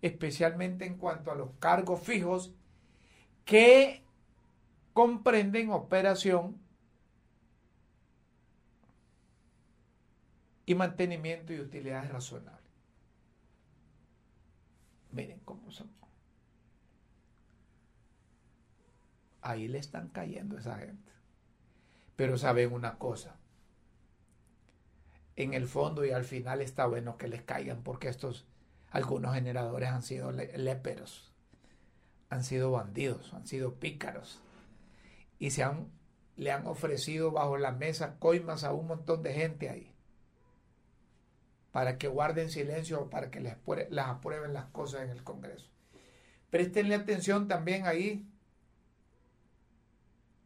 [0.00, 2.52] especialmente en cuanto a los cargos fijos
[3.44, 4.04] que
[4.92, 6.56] comprenden operación
[10.64, 12.58] y mantenimiento y utilidades razonables.
[15.12, 15.97] Miren cómo son.
[19.48, 21.10] Ahí le están cayendo a esa gente.
[22.16, 23.38] Pero saben una cosa.
[25.36, 28.46] En el fondo y al final está bueno que les caigan porque estos,
[28.90, 31.32] algunos generadores han sido léperos,
[32.28, 34.42] han sido bandidos, han sido pícaros
[35.38, 35.88] y se han,
[36.36, 39.94] le han ofrecido bajo la mesa coimas a un montón de gente ahí
[41.72, 43.56] para que guarden silencio o para que les,
[43.88, 45.70] las aprueben las cosas en el Congreso.
[46.50, 48.28] Prestenle atención también ahí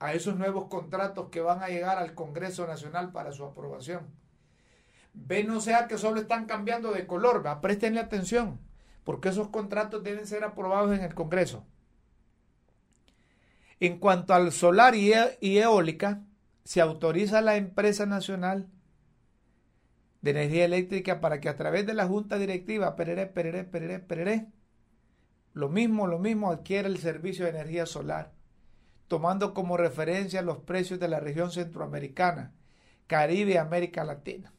[0.02, 4.08] a esos nuevos contratos que van a llegar al Congreso Nacional para su aprobación.
[5.14, 7.60] Ve no sea que solo están cambiando de color, ¿va?
[7.60, 8.58] prestenle atención,
[9.04, 11.64] porque esos contratos deben ser aprobados en el Congreso.
[13.78, 16.24] En cuanto al solar y, e, y eólica,
[16.64, 18.68] se autoriza a la empresa nacional
[20.20, 24.48] de energía eléctrica para que a través de la junta directiva, perere, perere, perere, perere,
[25.52, 28.32] lo mismo, lo mismo adquiera el servicio de energía solar,
[29.12, 32.54] tomando como referencia los precios de la región centroamericana,
[33.06, 34.54] Caribe y América Latina.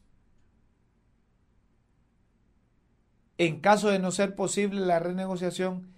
[3.36, 5.92] En caso de no ser posible la renegociación,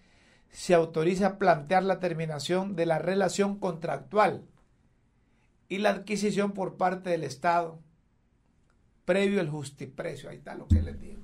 [0.51, 4.47] se autoriza a plantear la terminación de la relación contractual
[5.69, 7.79] y la adquisición por parte del Estado
[9.05, 10.31] previo al justiprecio.
[10.31, 11.21] Ahí está lo que les digo.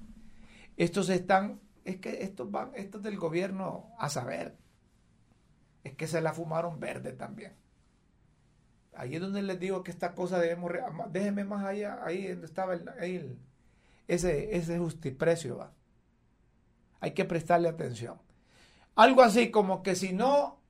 [0.77, 4.55] Estos están, es que estos van, estos del gobierno a saber,
[5.85, 7.55] es que se la fumaron verde también.
[8.95, 10.71] Ahí es donde les digo que esta cosa debemos,
[11.11, 13.39] déjenme más allá, ahí donde estaba el,
[14.07, 15.73] ese, ese justiprecio va.
[17.01, 18.21] Hay que prestarle atención.
[18.95, 20.61] Algo así como que si no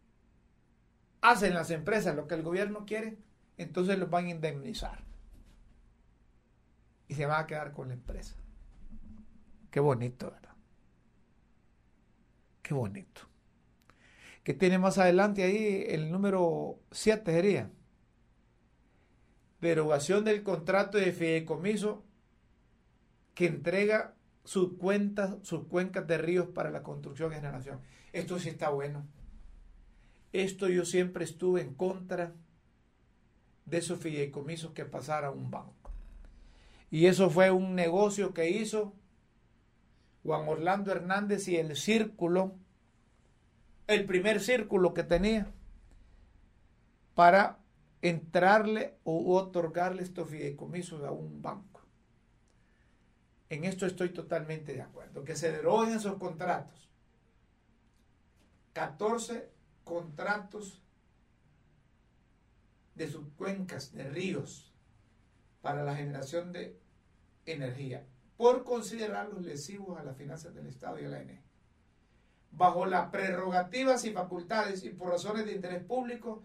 [1.21, 3.19] hacen las empresas lo que el gobierno quiere,
[3.57, 5.05] entonces los van a indemnizar
[7.09, 8.37] y se va a quedar con la empresa.
[9.71, 10.55] Qué bonito, ¿verdad?
[12.63, 13.32] Qué bonito.
[14.43, 15.85] ¿Qué tiene más adelante ahí?
[15.89, 17.71] El número 7 sería.
[19.61, 22.05] Derogación del contrato de fideicomiso
[23.35, 24.15] que entrega
[24.45, 27.81] sus cuentas, sus cuencas de ríos para la construcción y generación.
[28.13, 29.07] Esto sí está bueno.
[30.33, 32.33] Esto yo siempre estuve en contra
[33.67, 35.93] de esos fideicomisos que pasara un banco.
[36.91, 38.95] Y eso fue un negocio que hizo
[40.25, 42.57] Juan Orlando Hernández y el círculo,
[43.93, 45.51] el primer círculo que tenía,
[47.15, 47.59] para
[48.01, 51.81] entrarle o otorgarle estos fideicomisos a un banco.
[53.49, 56.91] En esto estoy totalmente de acuerdo, que se deroguen esos contratos.
[58.73, 59.51] 14
[59.85, 60.83] contratos
[62.95, 64.73] de subcuencas, de ríos,
[65.61, 66.81] para la generación de
[67.47, 71.41] energía por considerarlos lesivos a las finanzas del Estado y a la ENE.
[72.53, 76.43] Bajo las prerrogativas y facultades y por razones de interés público,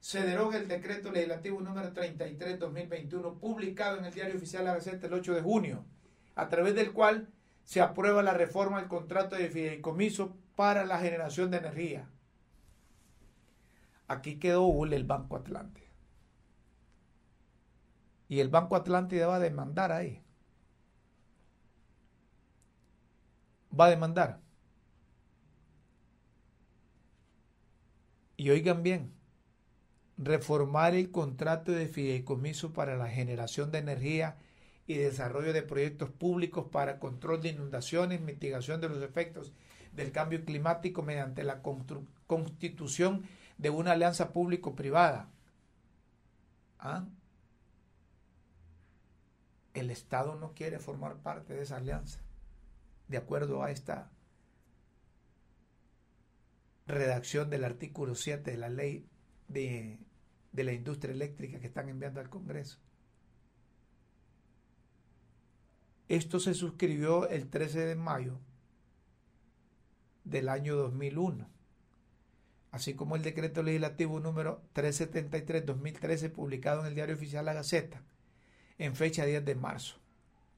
[0.00, 5.14] se deroga el decreto legislativo número 33-2021, publicado en el Diario Oficial La Gaceta el
[5.14, 5.84] 8 de junio,
[6.34, 7.28] a través del cual
[7.64, 12.08] se aprueba la reforma del contrato de fideicomiso para la generación de energía.
[14.08, 15.86] Aquí quedó el Banco Atlántida.
[18.28, 20.22] Y el Banco Atlántida va a demandar ahí.
[23.78, 24.40] va a demandar.
[28.40, 29.12] Y oigan bien,
[30.16, 34.38] reformar el contrato de fideicomiso para la generación de energía
[34.86, 39.52] y desarrollo de proyectos públicos para control de inundaciones, mitigación de los efectos
[39.92, 41.60] del cambio climático mediante la
[42.26, 43.24] constitución
[43.58, 45.28] de una alianza público-privada.
[46.78, 47.04] ¿Ah?
[49.74, 52.20] El Estado no quiere formar parte de esa alianza
[53.06, 54.08] de acuerdo a esta
[56.90, 59.06] redacción del artículo 7 de la ley
[59.48, 59.98] de,
[60.52, 62.78] la industria eléctrica que están enviando al Congreso.
[66.08, 68.40] Esto se suscribió el 13 de mayo
[70.24, 71.48] del año 2001,
[72.72, 78.02] así como el decreto legislativo número 373-2013 publicado en el Diario Oficial La Gaceta
[78.78, 80.00] en fecha 10 de marzo,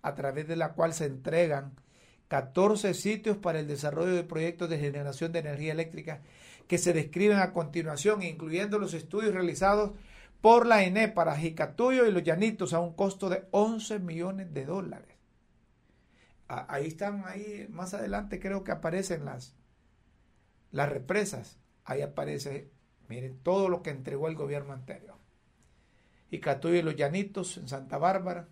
[0.01, 1.75] a través de la cual se entregan
[2.33, 6.23] 14 sitios para el desarrollo de proyectos de generación de energía eléctrica
[6.67, 9.93] que se describen a continuación, incluyendo los estudios realizados
[10.41, 14.65] por la ENE para Jicatuyo y los Llanitos a un costo de 11 millones de
[14.65, 15.15] dólares.
[16.49, 19.55] Ahí están, ahí más adelante creo que aparecen las,
[20.71, 21.59] las represas.
[21.85, 22.71] Ahí aparece,
[23.11, 25.19] miren, todo lo que entregó el gobierno anterior.
[26.31, 28.49] Jicatuyo y los Llanitos en Santa Bárbara,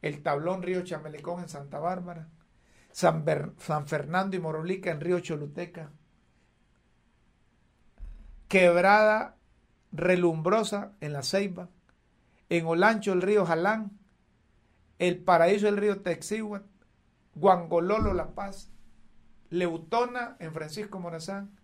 [0.00, 2.30] el tablón Río Chamelecón en Santa Bárbara,
[2.92, 3.24] San,
[3.86, 5.90] Fernando y Morolica en Río Choluteca,
[8.48, 9.36] Quebrada
[9.92, 11.70] Relumbrosa en La Ceiba,
[12.48, 13.98] en Olancho el río Jalán,
[14.98, 16.64] El Paraíso el río Texíhuat,
[17.34, 18.70] Guangololo La Paz,
[19.48, 21.58] Leutona en Francisco Morazán,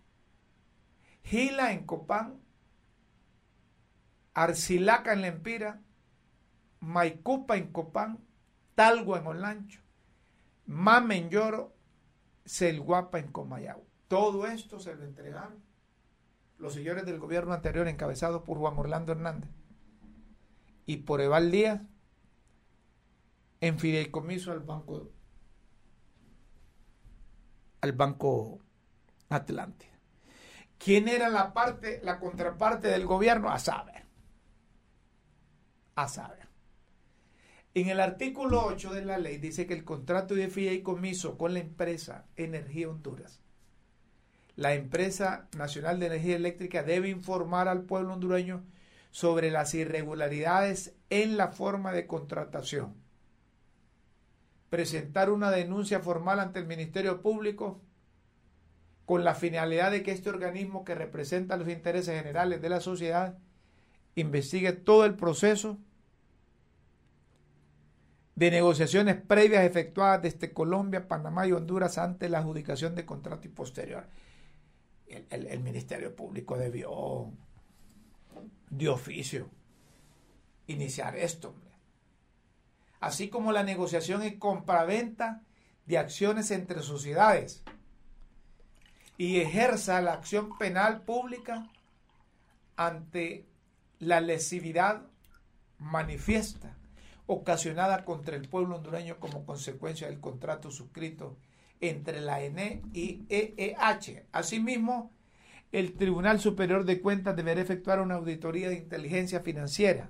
[1.23, 2.39] Gila en Copán,
[4.33, 5.81] Arcilaca en Lempira,
[6.79, 8.19] Maicupa en Copán,
[8.73, 9.81] Talgua en Olancho,
[10.69, 11.75] Mame en Lloro,
[12.45, 13.83] Selguapa en Comayagua.
[14.07, 15.63] Todo esto se lo entregaron
[16.59, 19.49] los señores del gobierno anterior encabezados por Juan Orlando Hernández
[20.85, 21.81] y por Eval Díaz
[23.61, 25.09] en fideicomiso al Banco
[27.81, 28.59] al Banco
[29.29, 29.97] Atlántida.
[30.77, 33.49] ¿Quién era la parte, la contraparte del gobierno?
[33.49, 34.05] A saber.
[35.95, 36.48] A saber.
[37.79, 41.61] En el artículo 8 de la ley dice que el contrato de fideicomiso con la
[41.61, 43.39] empresa Energía Honduras,
[44.57, 48.65] la empresa nacional de energía eléctrica debe informar al pueblo hondureño
[49.11, 52.95] sobre las irregularidades en la forma de contratación,
[54.69, 57.79] presentar una denuncia formal ante el Ministerio Público
[59.05, 63.37] con la finalidad de que este organismo que representa los intereses generales de la sociedad
[64.15, 65.77] investigue todo el proceso
[68.39, 73.51] de negociaciones previas efectuadas desde Colombia, Panamá y Honduras ante la adjudicación de contrato y
[73.51, 74.07] posterior.
[75.07, 77.33] El, Ministerio Público debió
[78.69, 79.49] de oficio
[80.67, 81.53] iniciar esto.
[83.01, 85.43] Así como la negociación y compraventa
[85.85, 87.61] de acciones entre sociedades
[89.17, 91.69] y ejerza la acción penal pública
[92.77, 93.49] ante
[93.99, 95.01] la lesividad
[95.77, 96.78] manifiesta
[97.31, 101.37] ocasionada contra el pueblo hondureño como consecuencia del contrato suscrito
[101.79, 104.25] entre la ENE y EEH.
[104.31, 105.11] Asimismo,
[105.71, 110.09] el Tribunal Superior de Cuentas deberá efectuar una auditoría de inteligencia financiera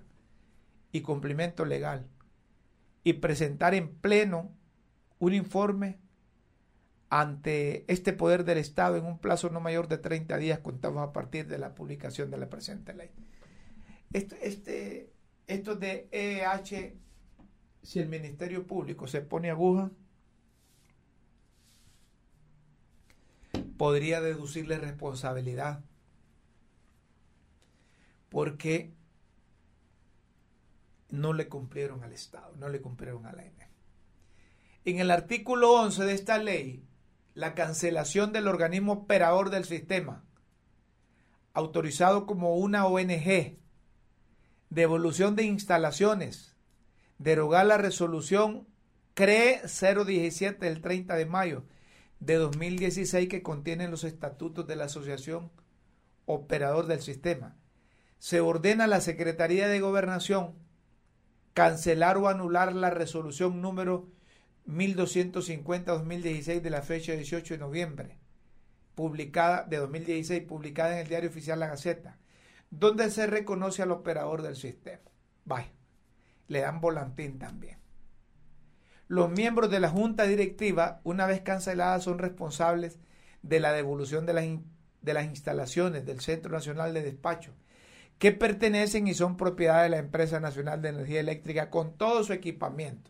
[0.94, 2.08] y cumplimiento legal
[3.04, 4.56] y presentar en pleno
[5.20, 6.00] un informe
[7.10, 11.12] ante este poder del Estado en un plazo no mayor de 30 días contados a
[11.12, 13.10] partir de la publicación de la presente ley.
[14.14, 15.12] Este, este,
[15.48, 17.09] esto de EEH
[17.84, 19.92] si el Ministerio Público se pone aguja,
[23.78, 25.84] podría deducirle responsabilidad
[28.30, 28.94] porque
[31.10, 33.70] no le cumplieron al Estado, no le cumplieron a la ENE.
[34.86, 36.84] En el artículo 11 de esta ley,
[37.34, 40.24] la cancelación del organismo operador del sistema,
[41.54, 43.58] autorizado como una ONG,
[44.70, 46.49] devolución de instalaciones,
[47.20, 48.68] derogar la resolución
[49.14, 51.64] CRE 017 del 30 de mayo
[52.20, 55.52] de 2016 que contiene los estatutos de la Asociación
[56.26, 57.56] Operador del Sistema.
[58.18, 60.56] Se ordena a la Secretaría de Gobernación
[61.54, 64.08] cancelar o anular la resolución número
[64.68, 68.18] 1250-2016 de la fecha 18 de noviembre,
[68.96, 72.18] publicada de 2016, publicada en el Diario Oficial La Gaceta,
[72.70, 75.02] donde se reconoce al operador del sistema.
[75.46, 75.72] Vaya,
[76.50, 77.78] le dan volantín también.
[79.08, 83.00] Los miembros de la junta directiva, una vez canceladas, son responsables
[83.42, 84.46] de la devolución de las,
[85.02, 87.54] de las instalaciones del Centro Nacional de Despacho,
[88.18, 92.34] que pertenecen y son propiedad de la Empresa Nacional de Energía Eléctrica con todo su
[92.34, 93.10] equipamiento.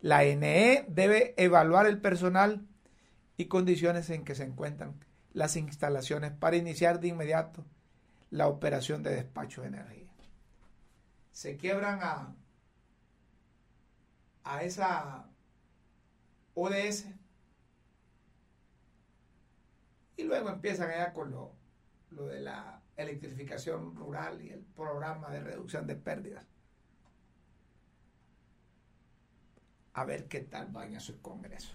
[0.00, 2.66] La NE debe evaluar el personal
[3.36, 4.94] y condiciones en que se encuentran
[5.32, 7.64] las instalaciones para iniciar de inmediato
[8.30, 10.08] la operación de despacho de energía.
[11.30, 12.34] Se quiebran a,
[14.48, 15.28] a esa
[16.54, 17.04] ODS
[20.16, 21.52] y luego empiezan allá con lo,
[22.10, 26.46] lo de la electrificación rural y el programa de reducción de pérdidas.
[29.92, 31.74] A ver qué tal vaya su Congreso.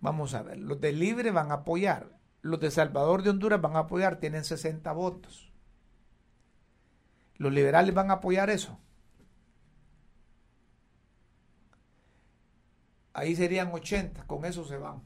[0.00, 3.76] Vamos a ver, los de Libre van a apoyar, los de Salvador de Honduras van
[3.76, 5.52] a apoyar, tienen 60 votos.
[7.36, 8.78] Los liberales van a apoyar eso.
[13.12, 15.02] Ahí serían 80, con eso se van.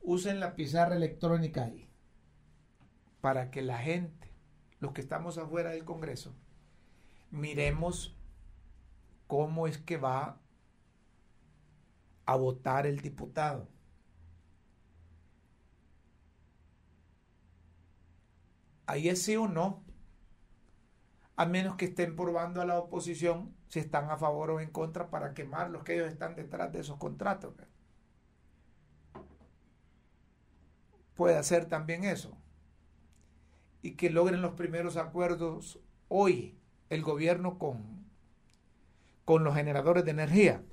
[0.00, 1.88] Usen la pizarra electrónica ahí,
[3.20, 4.32] para que la gente,
[4.80, 6.34] los que estamos afuera del Congreso,
[7.30, 8.16] miremos
[9.26, 10.40] cómo es que va
[12.24, 13.68] a votar el diputado.
[18.86, 19.84] Ahí es sí o no.
[21.36, 25.10] A menos que estén probando a la oposición si están a favor o en contra
[25.10, 27.54] para quemar los que ellos están detrás de esos contratos.
[31.14, 32.36] Puede hacer también eso.
[33.82, 36.58] Y que logren los primeros acuerdos hoy
[36.88, 38.06] el gobierno con,
[39.24, 40.64] con los generadores de energía.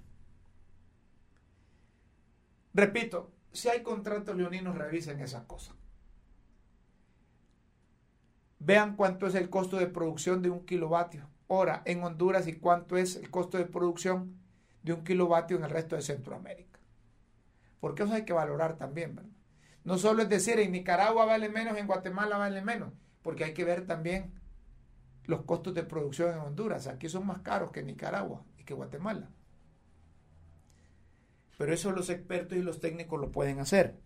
[2.73, 5.75] Repito, si hay contratos leoninos, revisen esas cosas.
[8.59, 12.97] Vean cuánto es el costo de producción de un kilovatio hora en Honduras y cuánto
[12.97, 14.39] es el costo de producción
[14.83, 16.79] de un kilovatio en el resto de Centroamérica.
[17.79, 19.19] Porque eso hay que valorar también.
[19.83, 23.63] No solo es decir, en Nicaragua vale menos, en Guatemala vale menos, porque hay que
[23.63, 24.33] ver también
[25.25, 26.87] los costos de producción en Honduras.
[26.87, 29.29] Aquí son más caros que Nicaragua y que Guatemala.
[31.57, 33.99] Pero eso los expertos y los técnicos lo pueden hacer.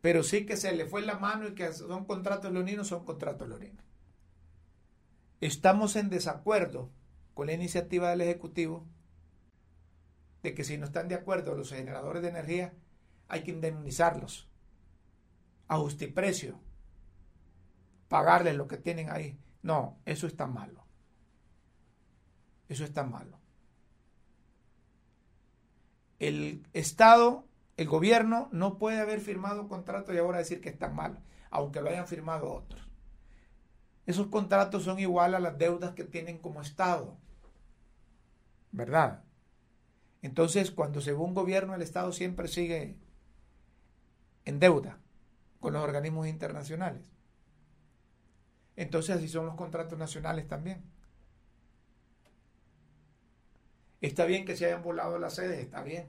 [0.00, 3.48] Pero sí que se le fue la mano y que son contratos leoninos, son contratos
[3.48, 3.84] leoninos.
[5.42, 6.92] Estamos en desacuerdo
[7.34, 8.86] con la iniciativa del Ejecutivo
[10.44, 12.74] de que si no están de acuerdo los generadores de energía,
[13.26, 14.48] hay que indemnizarlos
[15.66, 16.60] a justiprecio,
[18.06, 19.36] pagarles lo que tienen ahí.
[19.62, 20.86] No, eso está malo.
[22.68, 23.40] Eso está malo.
[26.20, 31.18] El Estado, el gobierno, no puede haber firmado contrato y ahora decir que está mal,
[31.50, 32.91] aunque lo hayan firmado otros.
[34.06, 37.16] Esos contratos son igual a las deudas que tienen como Estado.
[38.72, 39.22] ¿Verdad?
[40.22, 42.96] Entonces, cuando se ve un gobierno, el Estado siempre sigue
[44.44, 44.98] en deuda
[45.60, 47.12] con los organismos internacionales.
[48.76, 50.82] Entonces, así son los contratos nacionales también.
[54.00, 56.08] Está bien que se hayan volado las sedes, está bien.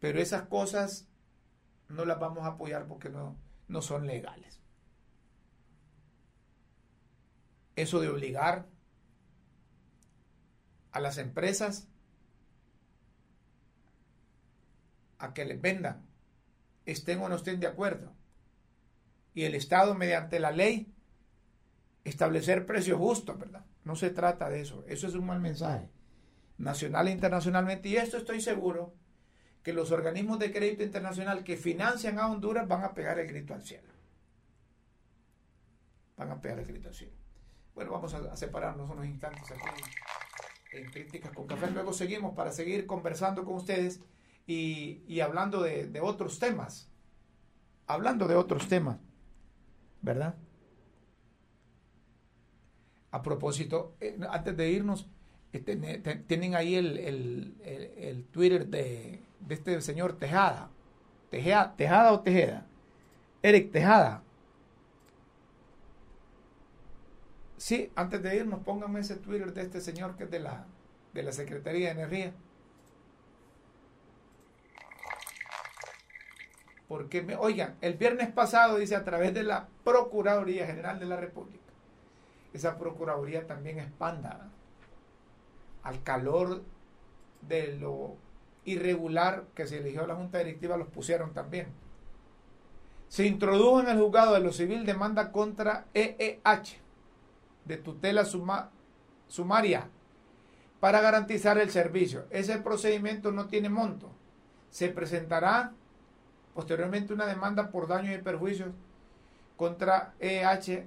[0.00, 1.08] Pero esas cosas
[1.88, 4.60] no las vamos a apoyar porque no, no son legales.
[7.78, 8.66] Eso de obligar
[10.90, 11.86] a las empresas
[15.18, 16.04] a que les vendan,
[16.86, 18.16] estén o no estén de acuerdo.
[19.32, 20.92] Y el Estado, mediante la ley,
[22.02, 23.64] establecer precios justos, ¿verdad?
[23.84, 24.84] No se trata de eso.
[24.88, 25.88] Eso es un mal mensaje,
[26.56, 27.90] nacional e internacionalmente.
[27.90, 28.92] Y esto estoy seguro
[29.62, 33.54] que los organismos de crédito internacional que financian a Honduras van a pegar el grito
[33.54, 33.92] al cielo.
[36.16, 37.08] van a pegar el grito sí.
[37.78, 39.82] Bueno, vamos a, separarnos unos instantes aquí
[40.72, 41.70] en Críticas con Café.
[41.70, 44.00] Luego seguimos para seguir conversando con ustedes
[44.48, 46.90] y, y hablando de, de otros temas.
[47.86, 48.96] Hablando de otros temas,
[50.02, 50.34] ¿verdad?
[53.12, 55.06] A propósito, eh, antes de irnos,
[55.52, 60.68] ne- te- tienen ahí el, el- el- el Twitter de, de este señor Tejada.
[61.30, 62.66] Tejeda, Tejada o Tejeda.
[63.40, 64.24] Eric Tejada.
[67.58, 70.64] Sí, antes de irnos, pónganme ese Twitter de este señor que es de la,
[71.12, 72.32] de la Secretaría de Energía.
[76.86, 81.16] Porque, me, oigan, el viernes pasado dice a través de la Procuraduría General de la
[81.16, 81.58] República,
[82.54, 84.48] esa Procuraduría también expanda
[85.82, 86.62] al calor
[87.42, 88.14] de lo
[88.64, 91.66] irregular que se eligió la Junta Directiva, los pusieron también.
[93.08, 96.87] Se introdujo en el juzgado de lo civil demanda contra EEH
[97.68, 98.70] de tutela suma-
[99.28, 99.88] sumaria
[100.80, 102.26] para garantizar el servicio.
[102.30, 104.10] Ese procedimiento no tiene monto.
[104.70, 105.72] Se presentará
[106.54, 108.70] posteriormente una demanda por daños y perjuicios
[109.56, 110.86] contra EH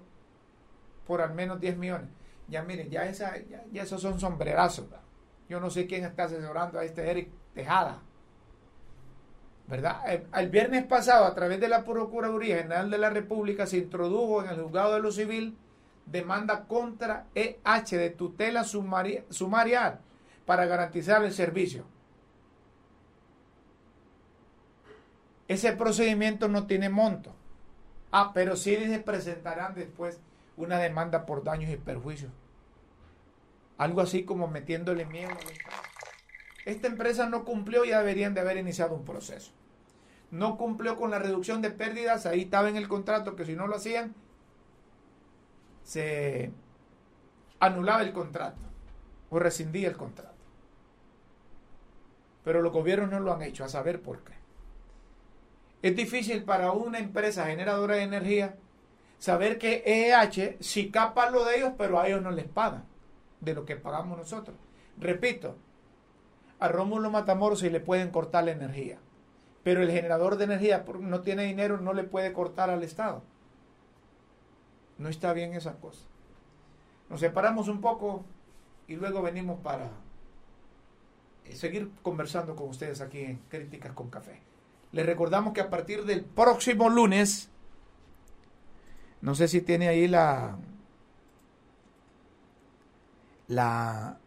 [1.08, 2.10] por al menos 10 millones.
[2.48, 4.88] Ya miren, ya, esa, ya, esos son sombrerazos.
[5.48, 8.00] Yo no sé quién está asesorando a este Eric Tejada.
[9.68, 10.02] ¿Verdad?
[10.08, 14.44] El, el viernes pasado, a través de la Procuraduría General de la República, se introdujo
[14.44, 15.58] en el juzgado de lo civil
[16.12, 20.00] demanda contra EH de tutela sumari- sumarial
[20.46, 21.86] para garantizar el servicio.
[25.48, 27.34] Ese procedimiento no tiene monto.
[28.12, 30.20] Ah, pero sí se presentarán después
[30.58, 32.32] una demanda por daños y perjuicios.
[33.78, 35.70] Algo así como metiéndole miedo a la empresa.
[36.66, 39.52] Esta empresa no cumplió ya deberían de haber iniciado un proceso.
[40.30, 43.68] No cumplió con la reducción de pérdidas, ahí estaba en el contrato que si no
[43.68, 44.14] lo hacían,
[45.84, 46.52] se
[47.60, 48.62] anulaba el contrato
[49.30, 50.32] o rescindía el contrato.
[52.44, 54.34] Pero los gobiernos no lo han hecho, a saber por qué.
[55.82, 58.56] Es difícil para una empresa generadora de energía
[59.18, 62.86] saber que EH si capa lo de ellos, pero a ellos no les pagan
[63.40, 64.58] de lo que pagamos nosotros.
[64.98, 65.56] Repito,
[66.60, 69.00] a Rómulo Matamoros se le pueden cortar la energía,
[69.64, 73.24] pero el generador de energía no tiene dinero, no le puede cortar al Estado.
[75.02, 76.06] No está bien esa cosa.
[77.10, 78.24] Nos separamos un poco
[78.88, 79.90] y luego venimos para
[81.44, 84.40] eh, seguir conversando con ustedes aquí en Críticas con Café.
[84.92, 87.50] Les recordamos que a partir del próximo lunes,
[89.22, 90.60] no sé si tiene ahí la
[93.48, 94.20] la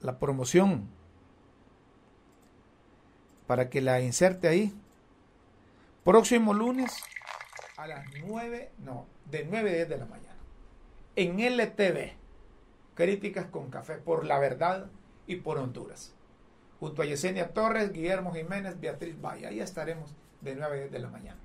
[0.00, 0.88] la promoción
[3.46, 4.74] para que la inserte ahí.
[6.04, 7.04] Próximo lunes
[7.82, 10.38] a las 9, no, de 9 a 10 de la mañana.
[11.16, 12.12] En LTV,
[12.94, 14.86] Críticas con Café por la verdad
[15.26, 16.14] y por Honduras.
[16.78, 19.46] Junto a Yesenia Torres, Guillermo Jiménez, Beatriz Valle.
[19.46, 21.40] Ahí estaremos de 9 a 10 de la mañana.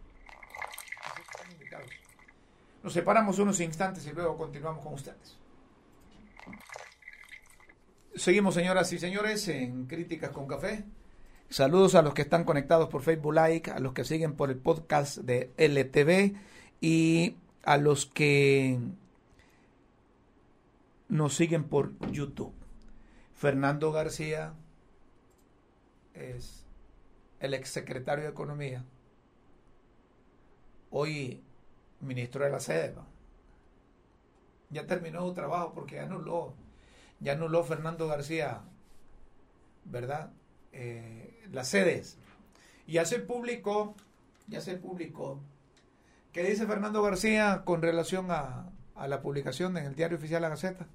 [2.83, 5.38] Nos separamos unos instantes y luego continuamos con ustedes.
[8.15, 10.83] Seguimos, señoras y señores, en Críticas con Café.
[11.50, 14.58] Saludos a los que están conectados por Facebook Like, a los que siguen por el
[14.58, 16.36] podcast de LTV
[16.82, 18.78] y a los que
[21.08, 22.54] nos siguen por YouTube.
[23.34, 24.56] Fernando García
[26.14, 26.66] es
[27.39, 28.84] el exsecretario de Economía,
[30.89, 31.41] hoy
[32.02, 32.93] ministro de la sede.
[34.70, 36.54] Ya terminó su trabajo porque ya anuló,
[37.22, 38.64] ya anuló Fernando García,
[39.86, 40.32] ¿verdad?
[40.74, 42.18] Eh, las sedes.
[42.86, 43.95] Y ya se publicó,
[44.48, 45.39] ya se publicó.
[46.32, 50.50] ¿Qué dice Fernando García con relación a, a la publicación en el diario oficial La
[50.50, 50.88] Gaceta?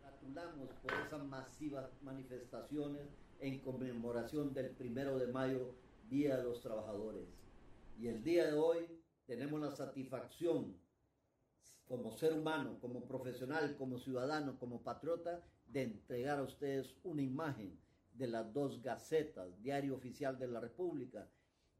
[0.00, 3.08] Gratulamos por esas masivas manifestaciones
[3.40, 5.74] en conmemoración del primero de mayo,
[6.08, 7.28] Día de los Trabajadores.
[7.98, 8.86] Y el día de hoy
[9.26, 10.74] tenemos la satisfacción,
[11.88, 17.78] como ser humano, como profesional, como ciudadano, como patriota, de entregar a ustedes una imagen
[18.12, 21.28] de las dos gacetas, Diario Oficial de la República,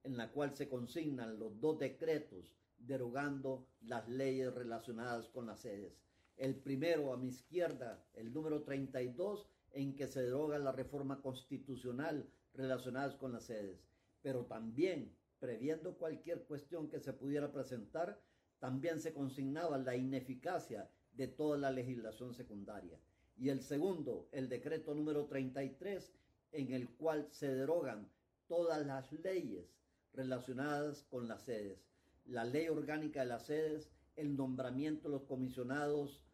[0.04, 6.00] en la cual se consignan los dos decretos derogando las leyes relacionadas con las sedes.
[6.36, 12.30] El primero a mi izquierda, el número 32, en que se deroga la reforma constitucional
[12.54, 13.84] relacionadas con las sedes.
[14.22, 18.22] Pero también, previendo cualquier cuestión que se pudiera presentar,
[18.58, 22.98] también se consignaba la ineficacia de toda la legislación secundaria.
[23.36, 26.12] Y el segundo, el decreto número 33,
[26.52, 28.08] en el cual se derogan
[28.48, 29.76] todas las leyes
[30.12, 31.78] relacionadas con las sedes.
[32.24, 36.24] La ley orgánica de las sedes, el nombramiento de los comisionados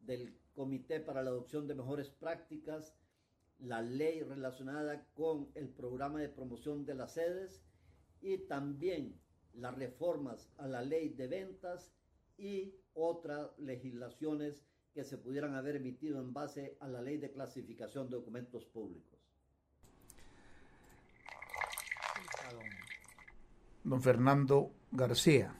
[0.00, 2.94] del Comité para la Adopción de Mejores Prácticas,
[3.58, 7.62] la ley relacionada con el programa de promoción de las sedes
[8.20, 9.18] y también
[9.54, 11.92] las reformas a la ley de ventas
[12.38, 18.08] y otras legislaciones que se pudieran haber emitido en base a la ley de clasificación
[18.08, 19.20] de documentos públicos.
[23.84, 25.54] Don Fernando García,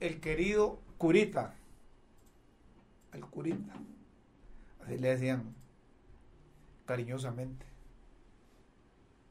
[0.00, 1.54] el querido Curita,
[3.12, 3.74] el Curita,
[4.80, 5.54] así le decían
[6.86, 7.66] cariñosamente,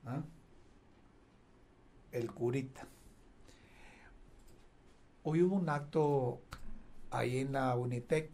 [0.06, 0.24] ¿ah?
[2.16, 2.88] El Curita.
[5.24, 6.42] Hoy hubo un acto
[7.12, 8.30] ahí en la Unitec.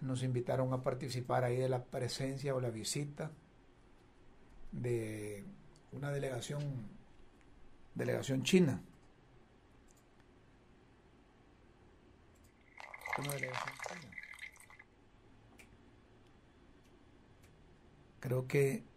[0.00, 3.30] Nos invitaron a participar ahí de la presencia o la visita
[4.72, 5.44] de
[5.92, 6.62] una delegación,
[7.94, 8.82] delegación china.
[13.18, 14.10] Una delegación china.
[18.20, 18.93] Creo que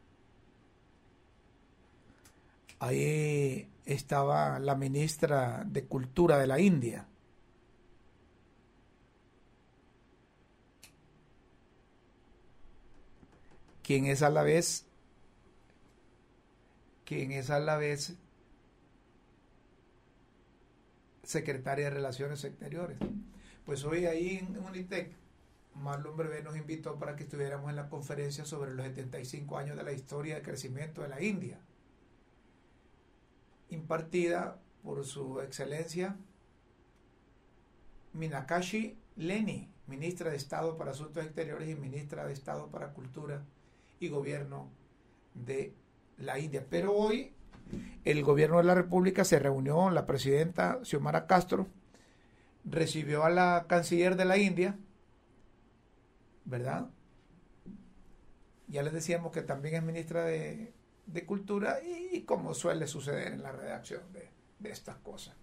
[2.80, 7.08] ahí estaba la ministra de Cultura de la India.
[13.88, 14.86] quien es a la vez
[17.06, 18.18] quien es a la vez
[21.24, 22.98] secretaria de Relaciones Exteriores.
[23.66, 25.14] Pues hoy ahí en Unitec,
[25.76, 29.84] Marlon Brevé nos invitó para que estuviéramos en la conferencia sobre los 75 años de
[29.84, 31.58] la historia de crecimiento de la India
[33.70, 36.16] impartida por su excelencia
[38.14, 43.44] Minakashi Leni, ministra de Estado para Asuntos Exteriores y ministra de Estado para Cultura
[44.00, 44.70] y Gobierno
[45.34, 45.74] de
[46.18, 46.66] la India.
[46.70, 47.34] Pero hoy
[48.06, 51.68] el gobierno de la República se reunió, la presidenta Xiomara Castro
[52.64, 54.78] recibió a la canciller de la India,
[56.46, 56.90] ¿verdad?
[58.68, 60.74] Ya les decíamos que también es ministra de
[61.08, 64.30] de cultura y, como suele suceder en la redacción de,
[64.70, 65.36] estas cosas.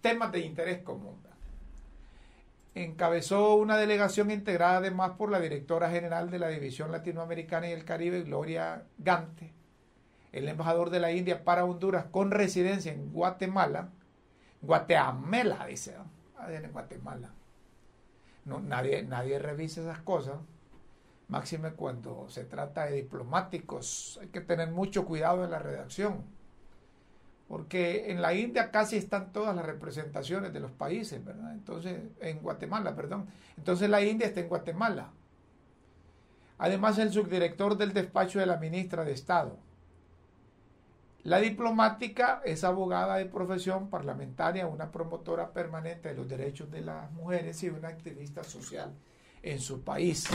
[0.00, 1.16] Temas de interés común.
[2.74, 7.84] Encabezó una delegación integrada además por la directora general de la División Latinoamericana y el
[7.84, 9.52] Caribe, Gloria Gante,
[10.32, 13.90] el embajador de la India para Honduras con residencia en Guatemala,
[14.60, 15.94] Guatemala, dice,
[16.48, 17.30] en Guatemala.
[18.44, 20.38] No, nadie, nadie revisa esas cosas
[21.28, 24.18] máxime cuando se trata de diplomáticos.
[24.20, 26.22] Hay que tener mucho cuidado en la redacción,
[27.48, 31.52] porque en la India casi están todas las representaciones de los países, ¿verdad?
[31.52, 33.26] Entonces, en Guatemala, perdón.
[33.56, 35.10] Entonces la India está en Guatemala.
[36.58, 39.58] Además, el subdirector del despacho de la ministra de Estado.
[41.24, 47.10] La diplomática es abogada de profesión parlamentaria, una promotora permanente de los derechos de las
[47.12, 48.92] mujeres y una activista social
[49.42, 50.28] en su país.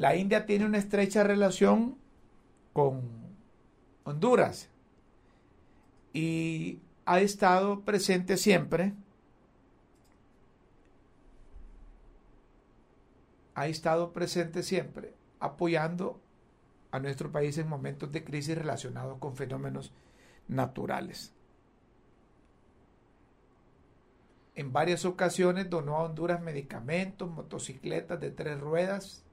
[0.00, 1.98] La India tiene una estrecha relación
[2.72, 3.02] con
[4.04, 4.70] Honduras
[6.14, 8.94] y ha estado presente siempre.
[13.54, 16.18] Ha estado presente siempre apoyando
[16.92, 19.92] a nuestro país en momentos de crisis relacionados con fenómenos
[20.48, 21.34] naturales.
[24.54, 29.26] En varias ocasiones donó a Honduras medicamentos, motocicletas de tres ruedas,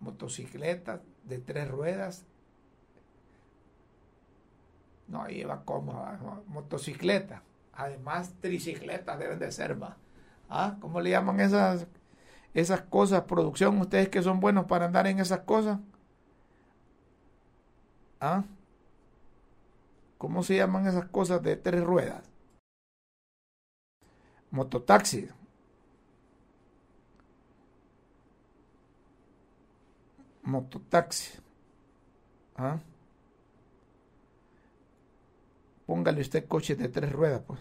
[0.00, 2.24] motocicletas de tres ruedas.
[5.06, 7.42] No, lleva como motocicleta.
[7.72, 9.96] Además, tricicletas deben de ser más.
[10.48, 10.76] ¿Ah?
[10.80, 11.86] ¿Cómo le llaman esas,
[12.54, 13.22] esas cosas?
[13.22, 15.78] Producción, ustedes que son buenos para andar en esas cosas.
[18.20, 18.44] ¿Ah?
[20.18, 22.22] ¿Cómo se llaman esas cosas de tres ruedas?
[24.50, 25.28] Mototaxi.
[30.50, 31.38] Mototaxi.
[32.56, 32.78] ¿Ah?
[35.86, 37.60] Póngale usted coches de tres ruedas, pues.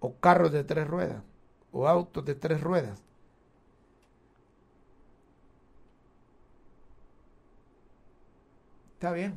[0.00, 1.22] O carros de tres ruedas.
[1.72, 3.02] O autos de tres ruedas.
[8.94, 9.34] Está bien.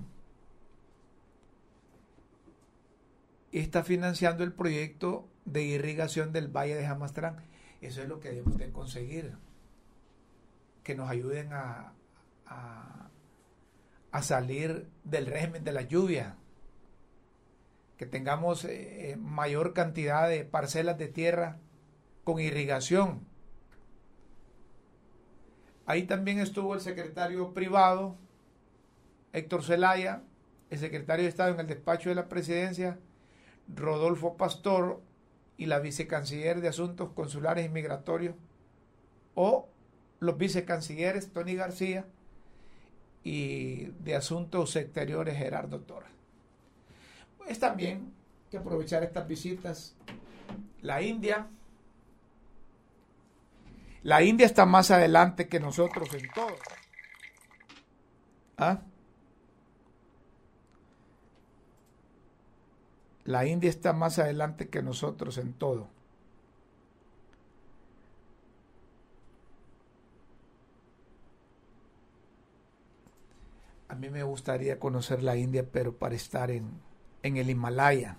[3.51, 7.37] Está financiando el proyecto de irrigación del Valle de Jamastrán.
[7.81, 9.35] Eso es lo que debemos de conseguir
[10.89, 11.93] que nos ayuden a,
[14.11, 16.35] a, salir del régimen de la lluvia,
[17.95, 21.59] que tengamos eh, mayor cantidad de parcelas de tierra
[22.23, 23.23] con irrigación.
[25.85, 28.17] Ahí también estuvo el secretario privado,
[29.31, 30.23] Héctor Zelaya,
[30.71, 32.97] el secretario de Estado en el despacho de la presidencia,
[33.67, 35.03] Rodolfo Pastor,
[35.55, 38.33] y la vicecanciller de Asuntos Consulares y Migratorios,
[39.35, 39.69] o
[40.19, 42.05] los vicecancilleres Tony García
[43.23, 46.11] y de Asuntos Exteriores Gerardo Torres.
[47.47, 48.13] Es también
[48.49, 49.95] que aprovechar estas visitas.
[50.81, 51.47] La India,
[54.03, 56.55] la India está más adelante que nosotros en todo.
[58.57, 58.81] ¿Ah?
[63.25, 65.87] La India está más adelante que nosotros en todo.
[73.88, 76.69] A mí me gustaría conocer la India, pero para estar en,
[77.23, 78.17] en el Himalaya.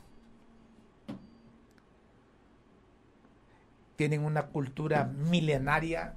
[3.97, 6.14] Tienen una cultura milenaria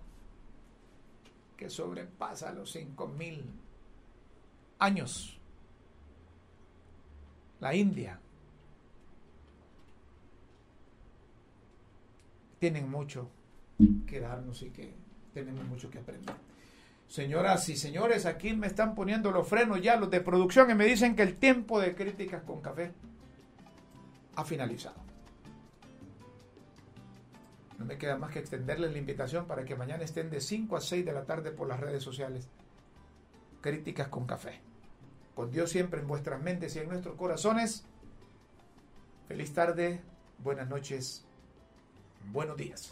[1.58, 3.42] que sobrepasa los 5.000
[4.80, 5.40] años.
[7.60, 8.20] La India.
[12.64, 13.30] tienen mucho
[14.08, 14.94] que darnos y que
[15.34, 16.34] tenemos mucho que aprender.
[17.14, 20.86] Señoras y señores, aquí me están poniendo los frenos ya, los de producción, y me
[20.86, 22.92] dicen que el tiempo de críticas con café
[24.36, 24.96] ha finalizado.
[27.78, 30.82] No me queda más que extenderles la invitación para que mañana estén de 5 a
[30.82, 32.48] 6 de la tarde por las redes sociales.
[33.62, 34.60] Críticas con café.
[35.36, 37.86] Con Dios siempre en vuestras mentes y en nuestros corazones.
[39.28, 40.02] Feliz tarde,
[40.40, 41.28] buenas noches
[42.32, 42.92] Buenos días.